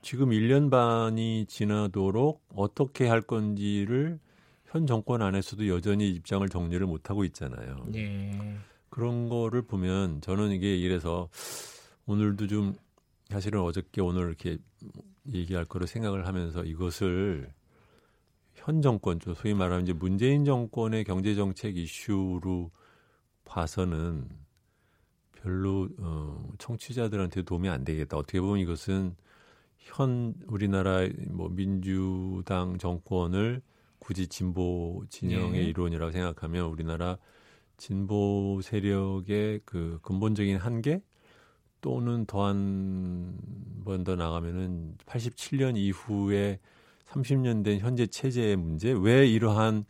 지금 0.00 0.30
1년 0.30 0.70
반이 0.70 1.44
지나도록 1.46 2.42
어떻게 2.56 3.06
할 3.06 3.20
건지를 3.20 4.18
현 4.64 4.86
정권 4.86 5.20
안에서도 5.20 5.68
여전히 5.68 6.10
입장을 6.10 6.48
정리를 6.48 6.84
못 6.86 7.10
하고 7.10 7.22
있잖아요. 7.24 7.84
네. 7.88 8.56
그런 8.88 9.28
거를 9.28 9.60
보면 9.60 10.22
저는 10.22 10.52
이게 10.52 10.74
이래서 10.74 11.28
오늘도 12.06 12.46
좀 12.46 12.74
사실은 13.28 13.60
어저께 13.60 14.00
오늘 14.00 14.28
이렇게 14.28 14.56
얘기할 15.30 15.66
거를 15.66 15.86
생각을 15.86 16.26
하면서 16.26 16.64
이것을 16.64 17.52
현 18.54 18.80
정권, 18.80 19.18
소위 19.36 19.52
말하면 19.52 19.82
이제 19.82 19.92
문재인 19.92 20.46
정권의 20.46 21.04
경제 21.04 21.34
정책 21.34 21.76
이슈로 21.76 22.70
봐서는 23.44 24.28
별로 25.42 25.88
어, 25.98 26.52
청취자들한테 26.58 27.42
도움이 27.42 27.68
안 27.68 27.84
되겠다. 27.84 28.16
어떻게 28.16 28.40
보면 28.40 28.58
이것은 28.58 29.16
현 29.78 30.34
우리나라 30.46 31.08
뭐 31.28 31.48
민주당 31.48 32.78
정권을 32.78 33.62
굳이 33.98 34.26
진보 34.28 35.04
진영의 35.08 35.60
네. 35.62 35.66
이론이라고 35.68 36.12
생각하면 36.12 36.66
우리나라 36.66 37.18
진보 37.76 38.60
세력의 38.62 39.62
그 39.64 39.98
근본적인 40.02 40.56
한계 40.58 41.02
또는 41.80 42.26
더 42.26 42.42
한 42.46 43.34
번 43.84 44.04
더 44.04 44.14
나가면은 44.16 44.96
87년 45.06 45.76
이후에 45.76 46.60
30년 47.08 47.64
된 47.64 47.80
현재 47.80 48.06
체제의 48.06 48.56
문제, 48.56 48.92
왜 48.92 49.26
이러한 49.26 49.84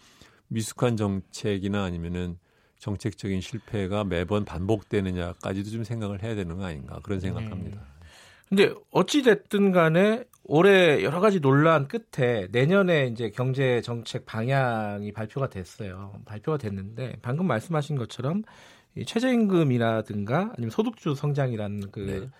미숙한 0.48 0.96
정책이나 0.96 1.84
아니면은 1.84 2.38
정책적인 2.81 3.40
실패가 3.40 4.05
매번 4.05 4.45
반복되느냐까지도 4.45 5.71
좀 5.71 5.85
생각을 5.85 6.23
해야 6.23 6.35
되는 6.35 6.57
거 6.57 6.64
아닌가 6.64 6.99
그런 7.03 7.21
생각합니다. 7.21 7.79
음. 7.79 8.01
근데 8.49 8.75
어찌 8.90 9.23
됐든 9.23 9.71
간에 9.71 10.25
올해 10.43 11.05
여러 11.05 11.21
가지 11.21 11.40
논란 11.40 11.87
끝에 11.87 12.49
내년에 12.51 13.07
이제 13.07 13.31
경제 13.31 13.81
정책 13.83 14.27
방향이 14.27 15.12
발표가 15.12 15.49
됐어요. 15.49 16.21
발표가 16.25 16.59
됐는데 16.59 17.19
방금 17.23 17.47
말씀하신 17.47 17.97
것처럼 17.97 18.43
이 18.97 19.05
최저임금이라든가 19.05 20.53
아니면 20.57 20.71
소득주 20.71 21.14
성장이라는 21.14 21.93
그 21.93 22.01
네. 22.01 22.31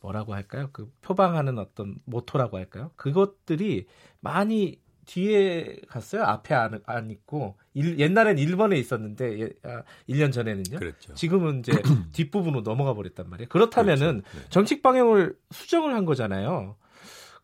뭐라고 0.00 0.34
할까요? 0.34 0.70
그 0.72 0.90
표방하는 1.02 1.58
어떤 1.58 1.96
모토라고 2.04 2.56
할까요? 2.56 2.90
그것들이 2.96 3.86
많이 4.20 4.80
뒤에 5.06 5.76
갔어요. 5.88 6.24
앞에 6.24 6.54
안, 6.54 6.80
안 6.86 7.10
있고 7.10 7.56
일, 7.74 7.98
옛날엔 7.98 8.36
1번에 8.36 8.78
있었는데 8.78 9.40
예, 9.40 9.50
아, 9.64 9.82
1년 10.08 10.32
전에는요. 10.32 10.78
그랬죠. 10.78 11.14
지금은 11.14 11.60
이제 11.60 11.72
뒷부분으로 12.12 12.62
넘어가 12.62 12.94
버렸단 12.94 13.28
말이에요. 13.28 13.48
그렇다면은 13.48 14.22
그렇죠. 14.22 14.38
네. 14.38 14.48
정책 14.48 14.82
방향을 14.82 15.36
수정을 15.50 15.94
한 15.94 16.04
거잖아요. 16.04 16.76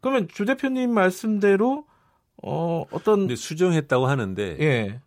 그러면 0.00 0.28
주 0.28 0.44
대표님 0.44 0.92
말씀대로 0.92 1.86
어 2.42 2.84
어떤 2.90 3.20
근데 3.20 3.36
수정했다고 3.36 4.06
하는데 4.06 4.56
예. 4.60 5.00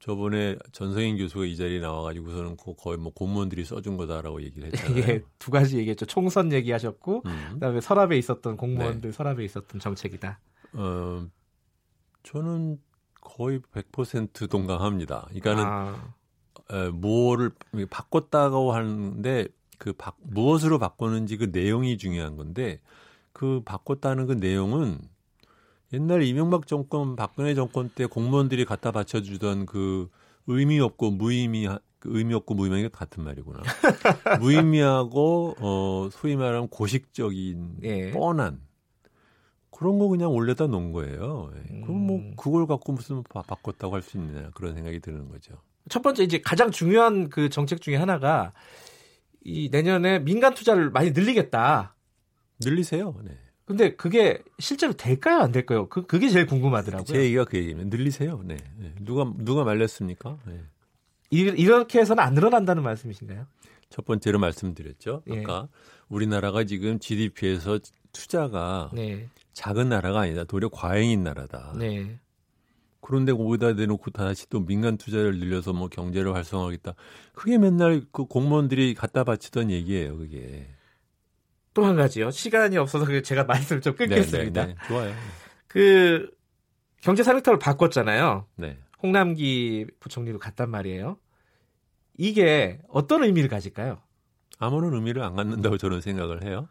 저번에 0.00 0.56
전성인 0.72 1.18
교수가 1.18 1.44
이 1.44 1.56
자리에 1.56 1.78
나와가지고서는 1.78 2.56
거의 2.78 2.96
뭐 2.96 3.12
공무원들이 3.12 3.64
써준 3.64 3.98
거다라고 3.98 4.42
얘기를 4.42 4.68
했잖아요. 4.68 4.96
예, 4.96 5.22
두 5.38 5.50
가지 5.50 5.76
얘기했죠. 5.76 6.06
총선 6.06 6.52
얘기하셨고, 6.54 7.22
음. 7.26 7.48
그다음에 7.52 7.82
서랍에 7.82 8.16
있었던 8.16 8.56
공무원들 8.56 9.10
네. 9.10 9.14
서랍에 9.14 9.44
있었던 9.44 9.78
정책이다. 9.78 10.40
어, 10.72 11.26
저는 12.22 12.78
거의 13.20 13.60
100% 13.60 14.48
동감합니다. 14.48 15.26
그러니까는 15.28 15.64
아. 15.66 16.14
에, 16.72 16.90
무엇을 16.90 17.52
바꿨다고 17.88 18.72
하는데 18.72 19.48
그 19.78 19.92
바, 19.92 20.12
무엇으로 20.22 20.78
바꾸는지 20.78 21.36
그 21.36 21.50
내용이 21.52 21.98
중요한 21.98 22.36
건데 22.36 22.80
그 23.32 23.62
바꿨다는 23.64 24.26
그 24.26 24.32
내용은 24.34 25.00
옛날 25.92 26.22
이명박 26.22 26.66
정권, 26.66 27.16
박근혜 27.16 27.54
정권 27.54 27.88
때 27.88 28.06
공무원들이 28.06 28.64
갖다 28.64 28.92
바쳐주던 28.92 29.66
그 29.66 30.08
의미 30.46 30.78
없고 30.78 31.10
무의미 31.10 31.68
그 31.98 32.16
의미 32.16 32.34
없고 32.34 32.54
무의미한 32.54 32.84
게 32.84 32.88
같은 32.88 33.24
말이구나. 33.24 33.60
무의미하고 34.40 35.56
어 35.58 36.08
소위 36.12 36.36
말하면 36.36 36.68
고식적인 36.68 37.78
예. 37.82 38.10
뻔한 38.12 38.60
그런 39.70 39.98
거 39.98 40.08
그냥 40.08 40.30
올려다 40.30 40.66
놓은 40.66 40.92
거예요. 40.92 41.50
음. 41.70 41.80
그럼 41.82 42.06
뭐 42.06 42.16
음. 42.18 42.34
그걸 42.36 42.66
갖고 42.66 42.92
무슨 42.92 43.22
바, 43.24 43.42
바꿨다고 43.42 43.94
할 43.94 44.02
수 44.02 44.16
있느냐 44.18 44.50
그런 44.54 44.74
생각이 44.74 45.00
드는 45.00 45.28
거죠. 45.28 45.54
첫 45.88 46.02
번째 46.02 46.22
이제 46.22 46.40
가장 46.40 46.70
중요한 46.70 47.30
그 47.30 47.48
정책 47.48 47.80
중에 47.80 47.96
하나가 47.96 48.52
이 49.42 49.68
내년에 49.72 50.18
민간 50.18 50.54
투자를 50.54 50.90
많이 50.90 51.12
늘리겠다. 51.12 51.94
늘리세요. 52.62 53.14
네. 53.24 53.36
근데 53.64 53.94
그게 53.94 54.42
실제로 54.58 54.92
될까요, 54.92 55.38
안 55.38 55.52
될까요? 55.52 55.88
그 55.88 56.04
그게 56.04 56.28
제일 56.28 56.44
궁금하더라고요. 56.46 57.04
제 57.04 57.22
얘기가 57.22 57.44
그 57.44 57.56
얘기면 57.56 57.88
늘리세요. 57.88 58.42
네. 58.44 58.56
네. 58.76 58.92
누가 59.00 59.32
누가 59.38 59.64
말렸습니까? 59.64 60.38
네. 60.46 60.60
이, 61.30 61.40
이렇게 61.40 62.00
해서는 62.00 62.22
안 62.22 62.34
늘어난다는 62.34 62.82
말씀이신가요? 62.82 63.46
첫 63.88 64.04
번째로 64.04 64.38
말씀드렸죠. 64.40 65.22
예. 65.30 65.40
아까 65.40 65.68
우리나라가 66.08 66.64
지금 66.64 66.98
GDP에서 66.98 67.78
투자가 68.12 68.90
네. 68.92 69.28
작은 69.52 69.88
나라가 69.88 70.20
아니다. 70.20 70.44
도리어 70.44 70.68
과잉인 70.70 71.22
나라다. 71.24 71.74
네. 71.76 72.18
그런데 73.00 73.32
거기다 73.32 73.74
대놓고 73.74 74.10
다시 74.10 74.48
또 74.50 74.60
민간 74.64 74.96
투자를 74.96 75.38
늘려서 75.38 75.72
뭐 75.72 75.88
경제를 75.88 76.34
활성화하겠다. 76.34 76.94
그게 77.34 77.58
맨날 77.58 78.02
그 78.12 78.26
공무원들이 78.26 78.94
갖다 78.94 79.24
바치던 79.24 79.70
얘기예요, 79.70 80.16
그게. 80.18 80.68
또 81.72 81.84
한 81.84 81.96
가지요. 81.96 82.30
시간이 82.30 82.76
없어서 82.76 83.06
제가 83.22 83.44
말씀을 83.44 83.80
좀 83.80 83.94
끊겠습니다. 83.94 84.66
네, 84.66 84.74
네, 84.74 84.74
네. 84.80 84.88
좋아요. 84.88 85.14
그 85.66 86.30
경제 87.00 87.22
산업탑을 87.22 87.58
바꿨잖아요. 87.58 88.46
네. 88.56 88.76
홍남기 89.02 89.86
부총리로 90.00 90.38
갔단 90.38 90.68
말이에요. 90.70 91.16
이게 92.18 92.80
어떤 92.88 93.24
의미를 93.24 93.48
가질까요? 93.48 94.02
아무런 94.58 94.92
의미를 94.94 95.22
안 95.22 95.36
갖는다고 95.36 95.78
저는 95.78 96.02
생각을 96.02 96.42
해요. 96.44 96.68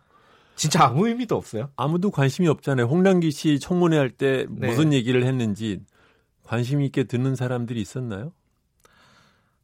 진짜 0.59 0.83
아무 0.83 1.07
의미도 1.07 1.37
없어요? 1.37 1.69
아무도 1.77 2.11
관심이 2.11 2.49
없잖아요. 2.49 2.87
홍남기 2.87 3.31
씨 3.31 3.59
청문회 3.59 3.97
할때 3.97 4.45
네. 4.49 4.67
무슨 4.67 4.91
얘기를 4.91 5.23
했는지 5.25 5.79
관심 6.43 6.81
있게 6.81 7.05
듣는 7.05 7.37
사람들이 7.37 7.79
있었나요? 7.79 8.33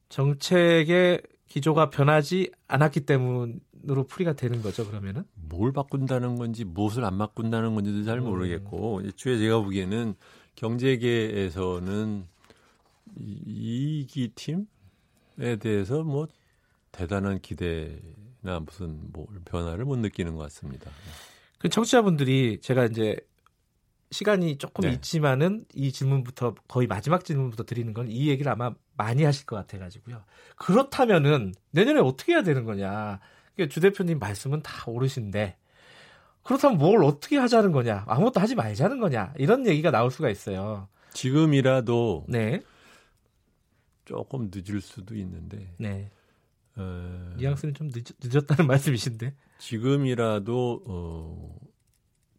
정책의 0.08 1.22
기조가 1.48 1.90
변하지 1.90 2.52
않았기 2.70 3.02
때문으로 3.02 4.06
풀이가 4.08 4.34
되는 4.34 4.62
거죠, 4.62 4.88
그러면은? 4.88 5.26
뭘 5.34 5.74
바꾼다는 5.74 6.38
건지 6.38 6.64
무엇을 6.64 7.04
안 7.04 7.18
바꾼다는 7.18 7.76
건지도 7.76 8.04
잘 8.04 8.20
음. 8.20 8.24
모르겠고, 8.28 9.00
음. 9.00 9.06
애초에 9.08 9.38
제가 9.38 9.60
보기에는 9.60 10.16
경제계에서는 10.56 12.26
이기 13.18 14.30
팀에 14.34 15.58
대해서 15.60 16.04
뭐 16.04 16.28
대단한 16.94 17.42
기대 17.42 18.00
나 18.46 18.60
무슨 18.60 19.00
뭐 19.12 19.28
변화를 19.46 19.86
못 19.86 19.98
느끼는 19.98 20.36
것 20.36 20.44
같습니다. 20.44 20.92
그 21.58 21.68
청취자분들이 21.68 22.60
제가 22.62 22.86
이제 22.86 23.18
시간이 24.12 24.60
조금 24.60 24.84
네. 24.88 24.94
있지만은 24.94 25.66
이 25.74 25.92
질문부터 25.92 26.54
거의 26.68 26.88
마지막 26.88 27.26
질문부터 27.26 27.64
드리는 27.64 27.92
건 27.94 28.08
이 28.08 28.30
얘기를 28.30 28.52
아마 28.52 28.72
많이 28.96 29.24
하실 29.24 29.46
것 29.46 29.56
같아가지고요. 29.56 30.24
그렇다면은 30.58 31.54
내년에 31.72 32.00
어떻게 32.00 32.34
해야 32.34 32.44
되는 32.44 32.64
거냐? 32.66 33.20
주 33.70 33.80
대표님 33.80 34.20
말씀은 34.20 34.62
다 34.62 34.84
옳으신데 34.90 35.58
그렇다면 36.44 36.78
뭘 36.78 37.04
어떻게 37.04 37.38
하자는 37.38 37.72
거냐? 37.72 38.04
아무것도 38.08 38.40
하지 38.40 38.54
말자는 38.54 39.00
거냐? 39.00 39.34
이런 39.38 39.66
얘기가 39.66 39.90
나올 39.90 40.12
수가 40.12 40.30
있어요. 40.30 40.88
지금이라도 41.14 42.26
네. 42.28 42.62
조금 44.06 44.52
늦을 44.54 44.82
수도 44.82 45.16
있는데 45.16 45.74
네. 45.80 46.12
어, 46.78 47.34
뉘앙스는 47.38 47.74
좀 47.74 47.90
늦, 47.90 48.36
었 48.36 48.48
다는 48.48 48.68
말씀이신데. 48.68 49.34
지금이라도 49.60 50.84
어, 50.86 51.56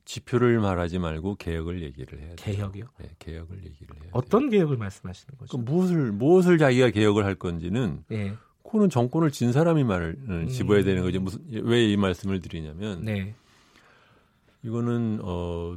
지표를 0.04 0.60
말하지 0.60 0.98
말고 0.98 1.36
개혁을 1.36 1.82
얘기를 1.82 2.18
해야 2.20 2.34
돼요. 2.34 2.36
개혁이요? 2.36 2.84
네, 2.98 3.10
개혁을 3.18 3.64
얘기를 3.64 3.96
해요. 4.02 4.10
어떤 4.12 4.42
돼요. 4.42 4.50
개혁을 4.60 4.76
말씀하시는 4.76 5.38
거죠? 5.38 5.58
무엇을 5.58 6.12
무엇을 6.12 6.58
자기가 6.58 6.90
개혁을 6.90 7.24
할 7.24 7.34
건지는 7.34 8.04
네. 8.08 8.34
그거는 8.62 8.90
정권을 8.90 9.30
진 9.30 9.52
사람이 9.52 9.84
말을 9.84 10.16
음. 10.28 10.48
집어야 10.48 10.82
되는 10.84 11.02
거죠. 11.02 11.20
무슨 11.20 11.40
왜 11.50 11.90
이 11.90 11.96
말씀을 11.96 12.40
드리냐면 12.40 13.04
네. 13.04 13.34
이거는 14.62 15.20
어 15.22 15.76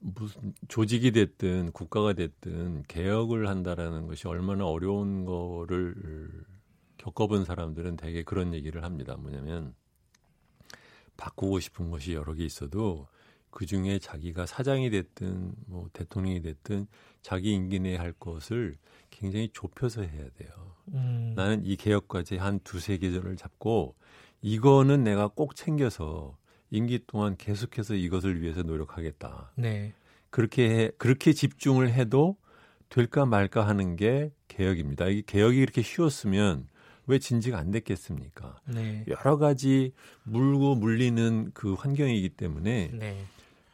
무슨 0.00 0.54
조직이 0.68 1.12
됐든 1.12 1.72
국가가 1.72 2.14
됐든 2.14 2.84
개혁을 2.88 3.48
한다라는 3.48 4.06
것이 4.06 4.26
얼마나 4.26 4.64
어려운 4.66 5.26
거를 5.26 5.94
겪어본 7.00 7.46
사람들은 7.46 7.96
대개 7.96 8.22
그런 8.22 8.52
얘기를 8.52 8.84
합니다. 8.84 9.16
뭐냐면 9.16 9.74
바꾸고 11.16 11.58
싶은 11.58 11.90
것이 11.90 12.12
여러 12.12 12.34
개 12.34 12.44
있어도 12.44 13.08
그 13.50 13.66
중에 13.66 13.98
자기가 13.98 14.46
사장이 14.46 14.90
됐든 14.90 15.54
뭐 15.66 15.88
대통령이 15.92 16.42
됐든 16.42 16.86
자기 17.22 17.52
임기 17.54 17.80
내에 17.80 17.96
할 17.96 18.12
것을 18.12 18.76
굉장히 19.08 19.48
좁혀서 19.52 20.02
해야 20.02 20.28
돼요. 20.36 20.50
음. 20.88 21.32
나는 21.34 21.64
이 21.64 21.76
개혁까지 21.76 22.36
한 22.36 22.60
두세 22.60 22.98
계절을 22.98 23.36
잡고 23.36 23.96
이거는 24.42 25.02
내가 25.02 25.28
꼭 25.28 25.56
챙겨서 25.56 26.36
임기 26.70 27.06
동안 27.06 27.36
계속해서 27.36 27.94
이것을 27.94 28.42
위해서 28.42 28.62
노력하겠다. 28.62 29.52
네. 29.56 29.94
그렇게 30.28 30.70
해, 30.70 30.90
그렇게 30.98 31.32
집중을 31.32 31.92
해도 31.92 32.36
될까 32.88 33.24
말까 33.24 33.66
하는 33.66 33.96
게 33.96 34.32
개혁입니다. 34.48 35.06
이게 35.08 35.22
개혁이 35.26 35.58
이렇게 35.58 35.82
쉬웠으면 35.82 36.68
왜 37.10 37.18
진지가 37.18 37.58
안 37.58 37.70
됐겠습니까? 37.72 38.60
네. 38.66 39.04
여러 39.08 39.36
가지 39.36 39.92
물고 40.22 40.74
물리는 40.76 41.50
그 41.52 41.74
환경이기 41.74 42.30
때문에 42.30 42.90
네. 42.92 43.24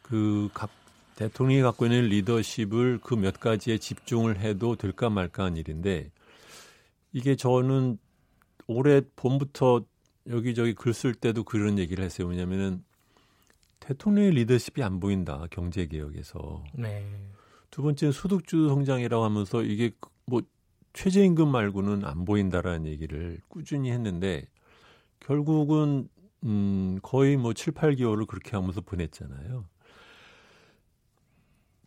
그각 0.03 0.71
대통령이 1.17 1.63
갖고 1.63 1.87
있는 1.87 2.05
리더십을 2.09 3.01
그 3.03 3.15
몇 3.17 3.39
가지에 3.41 3.79
집중을 3.79 4.41
해도 4.41 4.77
될까 4.77 5.11
말까 5.11 5.45
한 5.45 5.57
일인데 5.57 6.11
이게 7.13 7.37
저는 7.37 7.99
올해 8.67 9.03
봄부터 9.17 9.85
여기저기 10.29 10.75
글 10.75 10.93
쓸 10.93 11.15
때도 11.15 11.45
그런 11.45 11.79
얘기를 11.79 12.05
했어요. 12.05 12.27
왜냐면은 12.29 12.83
대통령의 13.81 14.33
리더십이 14.33 14.83
안 14.83 14.99
보인다 14.99 15.47
경제 15.51 15.87
개혁에서. 15.87 16.65
네. 16.75 17.07
두 17.71 17.83
번째는 17.83 18.13
소득주 18.13 18.69
성장이라고 18.69 19.23
하면서 19.25 19.63
이게 19.63 19.93
뭐 20.01 20.11
최저임금 20.97 21.49
말고는 21.49 22.07
안 22.07 22.25
보인다라는 22.25 22.87
얘기를 22.87 23.39
꾸준히 23.49 23.91
했는데 23.91 24.49
결국은 25.21 26.09
음 26.43 26.99
거의 27.03 27.37
뭐 27.37 27.53
7, 27.53 27.75
8개월을 27.75 28.27
그렇게 28.27 28.57
하면서 28.57 28.81
보냈잖아요. 28.81 29.67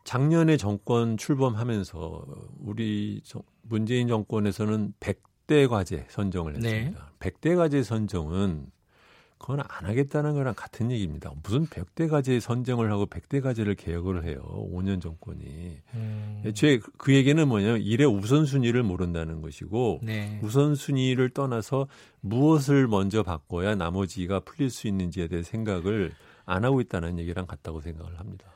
작년에 0.03 0.57
정권 0.57 1.17
출범하면서 1.17 2.25
우리 2.59 3.21
문재인 3.63 4.07
정권에서는 4.07 4.93
100대 4.99 5.67
과제 5.67 6.05
선정을 6.09 6.57
했습니다. 6.57 7.11
네. 7.19 7.31
100대 7.31 7.55
과제 7.55 7.81
선정은 7.81 8.71
그건 9.39 9.61
안 9.61 9.85
하겠다는 9.85 10.33
거랑 10.33 10.53
같은 10.55 10.91
얘기입니다. 10.91 11.31
무슨 11.41 11.65
100대 11.65 12.09
과제 12.09 12.41
선정을 12.41 12.91
하고 12.91 13.05
100대 13.05 13.41
과제를 13.41 13.75
개혁을 13.75 14.25
해요. 14.25 14.41
5년 14.71 15.01
정권이. 15.01 15.77
음. 15.95 16.41
애초에 16.45 16.79
그 16.97 17.15
얘기는 17.15 17.47
뭐냐면 17.47 17.81
일의 17.81 18.05
우선순위를 18.05 18.83
모른다는 18.83 19.41
것이고 19.41 20.01
네. 20.03 20.39
우선순위를 20.43 21.29
떠나서 21.29 21.87
무엇을 22.19 22.87
먼저 22.87 23.23
바꿔야 23.23 23.75
나머지가 23.75 24.41
풀릴 24.41 24.69
수 24.69 24.87
있는지에 24.87 25.27
대해 25.27 25.41
생각을 25.41 26.11
안 26.45 26.65
하고 26.65 26.81
있다는 26.81 27.17
얘기랑 27.17 27.47
같다고 27.47 27.79
생각을 27.79 28.19
합니다. 28.19 28.51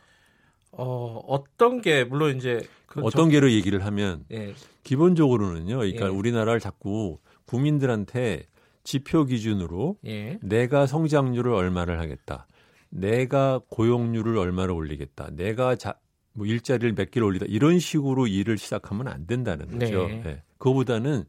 어, 0.71 1.23
어떤 1.27 1.81
게 1.81 2.03
물론 2.03 2.35
이제 2.35 2.61
그 2.87 2.99
어떤 3.01 3.25
저... 3.25 3.29
게로 3.29 3.51
얘기를 3.51 3.85
하면 3.85 4.25
예. 4.31 4.53
기본적으로는요. 4.83 5.77
그러니까 5.77 6.05
예. 6.07 6.09
우리나라를 6.09 6.59
자꾸 6.59 7.19
국민들한테 7.45 8.47
지표 8.83 9.25
기준으로 9.25 9.97
예. 10.05 10.39
내가 10.41 10.85
성장률을 10.85 11.51
얼마를 11.51 11.99
하겠다. 11.99 12.47
내가 12.89 13.59
고용률을 13.69 14.37
얼마를 14.37 14.73
올리겠다. 14.73 15.29
내가 15.31 15.75
자, 15.75 15.95
뭐 16.33 16.45
일자리를 16.45 16.93
몇 16.95 17.11
개를 17.11 17.27
올리다. 17.27 17.45
이런 17.49 17.79
식으로 17.79 18.27
일을 18.27 18.57
시작하면 18.57 19.07
안 19.07 19.25
된다는 19.25 19.67
거죠. 19.79 20.07
네. 20.07 20.21
네. 20.23 20.43
그거보다는 20.57 21.25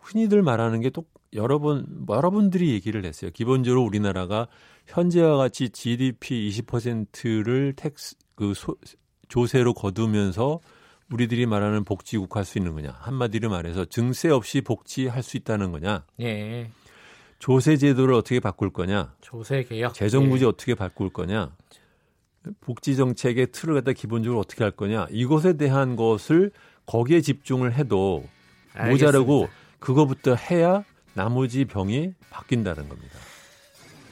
흔히들 0.00 0.42
말하는 0.42 0.80
게 0.80 0.90
또 0.90 1.04
여러 1.34 1.58
번 1.58 1.86
여러 2.08 2.30
분들이 2.30 2.72
얘기를 2.72 3.04
했어요. 3.04 3.30
기본적으로 3.32 3.82
우리나라가 3.84 4.48
현재와 4.86 5.36
같이 5.36 5.68
GDP 5.70 6.48
20%를 6.50 7.74
tax 7.76 8.16
그 8.34 8.54
소, 8.54 8.76
조세로 9.28 9.74
거두면서 9.74 10.60
우리들이 11.12 11.46
말하는 11.46 11.84
복지국 11.84 12.36
할 12.36 12.44
수 12.44 12.58
있는 12.58 12.74
거냐? 12.74 12.96
한마디로 13.00 13.50
말해서 13.50 13.84
증세 13.84 14.28
없이 14.28 14.60
복지할 14.60 15.22
수 15.22 15.36
있다는 15.36 15.72
거냐? 15.72 16.04
예. 16.20 16.70
조세 17.38 17.76
제도를 17.76 18.14
어떻게 18.14 18.40
바꿀 18.40 18.70
거냐? 18.70 19.14
조세 19.20 19.62
개혁. 19.64 19.94
재정 19.94 20.28
부지 20.28 20.44
예. 20.44 20.48
어떻게 20.48 20.74
바꿀 20.74 21.10
거냐? 21.10 21.54
복지 22.60 22.96
정책의 22.96 23.48
틀을 23.52 23.74
갖다 23.74 23.92
기본적으로 23.92 24.40
어떻게 24.40 24.64
할 24.64 24.70
거냐? 24.70 25.06
이것에 25.10 25.56
대한 25.56 25.96
것을 25.96 26.52
거기에 26.86 27.20
집중을 27.20 27.74
해도 27.74 28.24
모자라고 28.88 29.48
그거부터 29.78 30.34
해야 30.34 30.84
나머지 31.14 31.64
병이 31.64 32.12
바뀐다는 32.30 32.88
겁니다. 32.88 33.18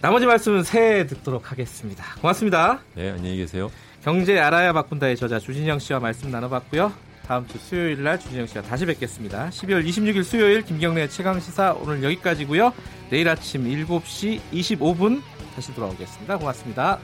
나머지 0.01 0.27
말씀은 0.27 0.65
새해 0.65 1.07
듣도록 1.07 1.51
하겠습니다. 1.51 2.05
고맙습니다. 2.21 2.81
네, 2.95 3.11
안녕히 3.11 3.37
계세요. 3.37 3.71
경제 4.03 4.39
알아야 4.39 4.73
바꾼다의 4.75 5.17
저자 5.17 5.39
주진영 5.39 5.79
씨와 5.79 6.01
말씀 6.01 6.31
나눠봤고요. 6.31 6.93
다음 7.27 7.47
주 7.47 7.59
수요일 7.59 8.03
날 8.03 8.19
주진영 8.19 8.47
씨와 8.47 8.63
다시 8.65 8.87
뵙겠습니다. 8.87 9.49
12월 9.51 9.85
26일 9.87 10.25
수요일 10.25 10.63
김경래 10.63 11.09
최강 11.09 11.41
시사 11.41 11.75
오늘 11.75 12.03
여기까지고요. 12.03 12.73
내일 13.11 13.29
아침 13.29 13.65
7시 13.65 14.41
25분 14.53 15.23
다시 15.55 15.75
돌아오겠습니다. 15.75 16.39
고맙습니다. 16.39 16.99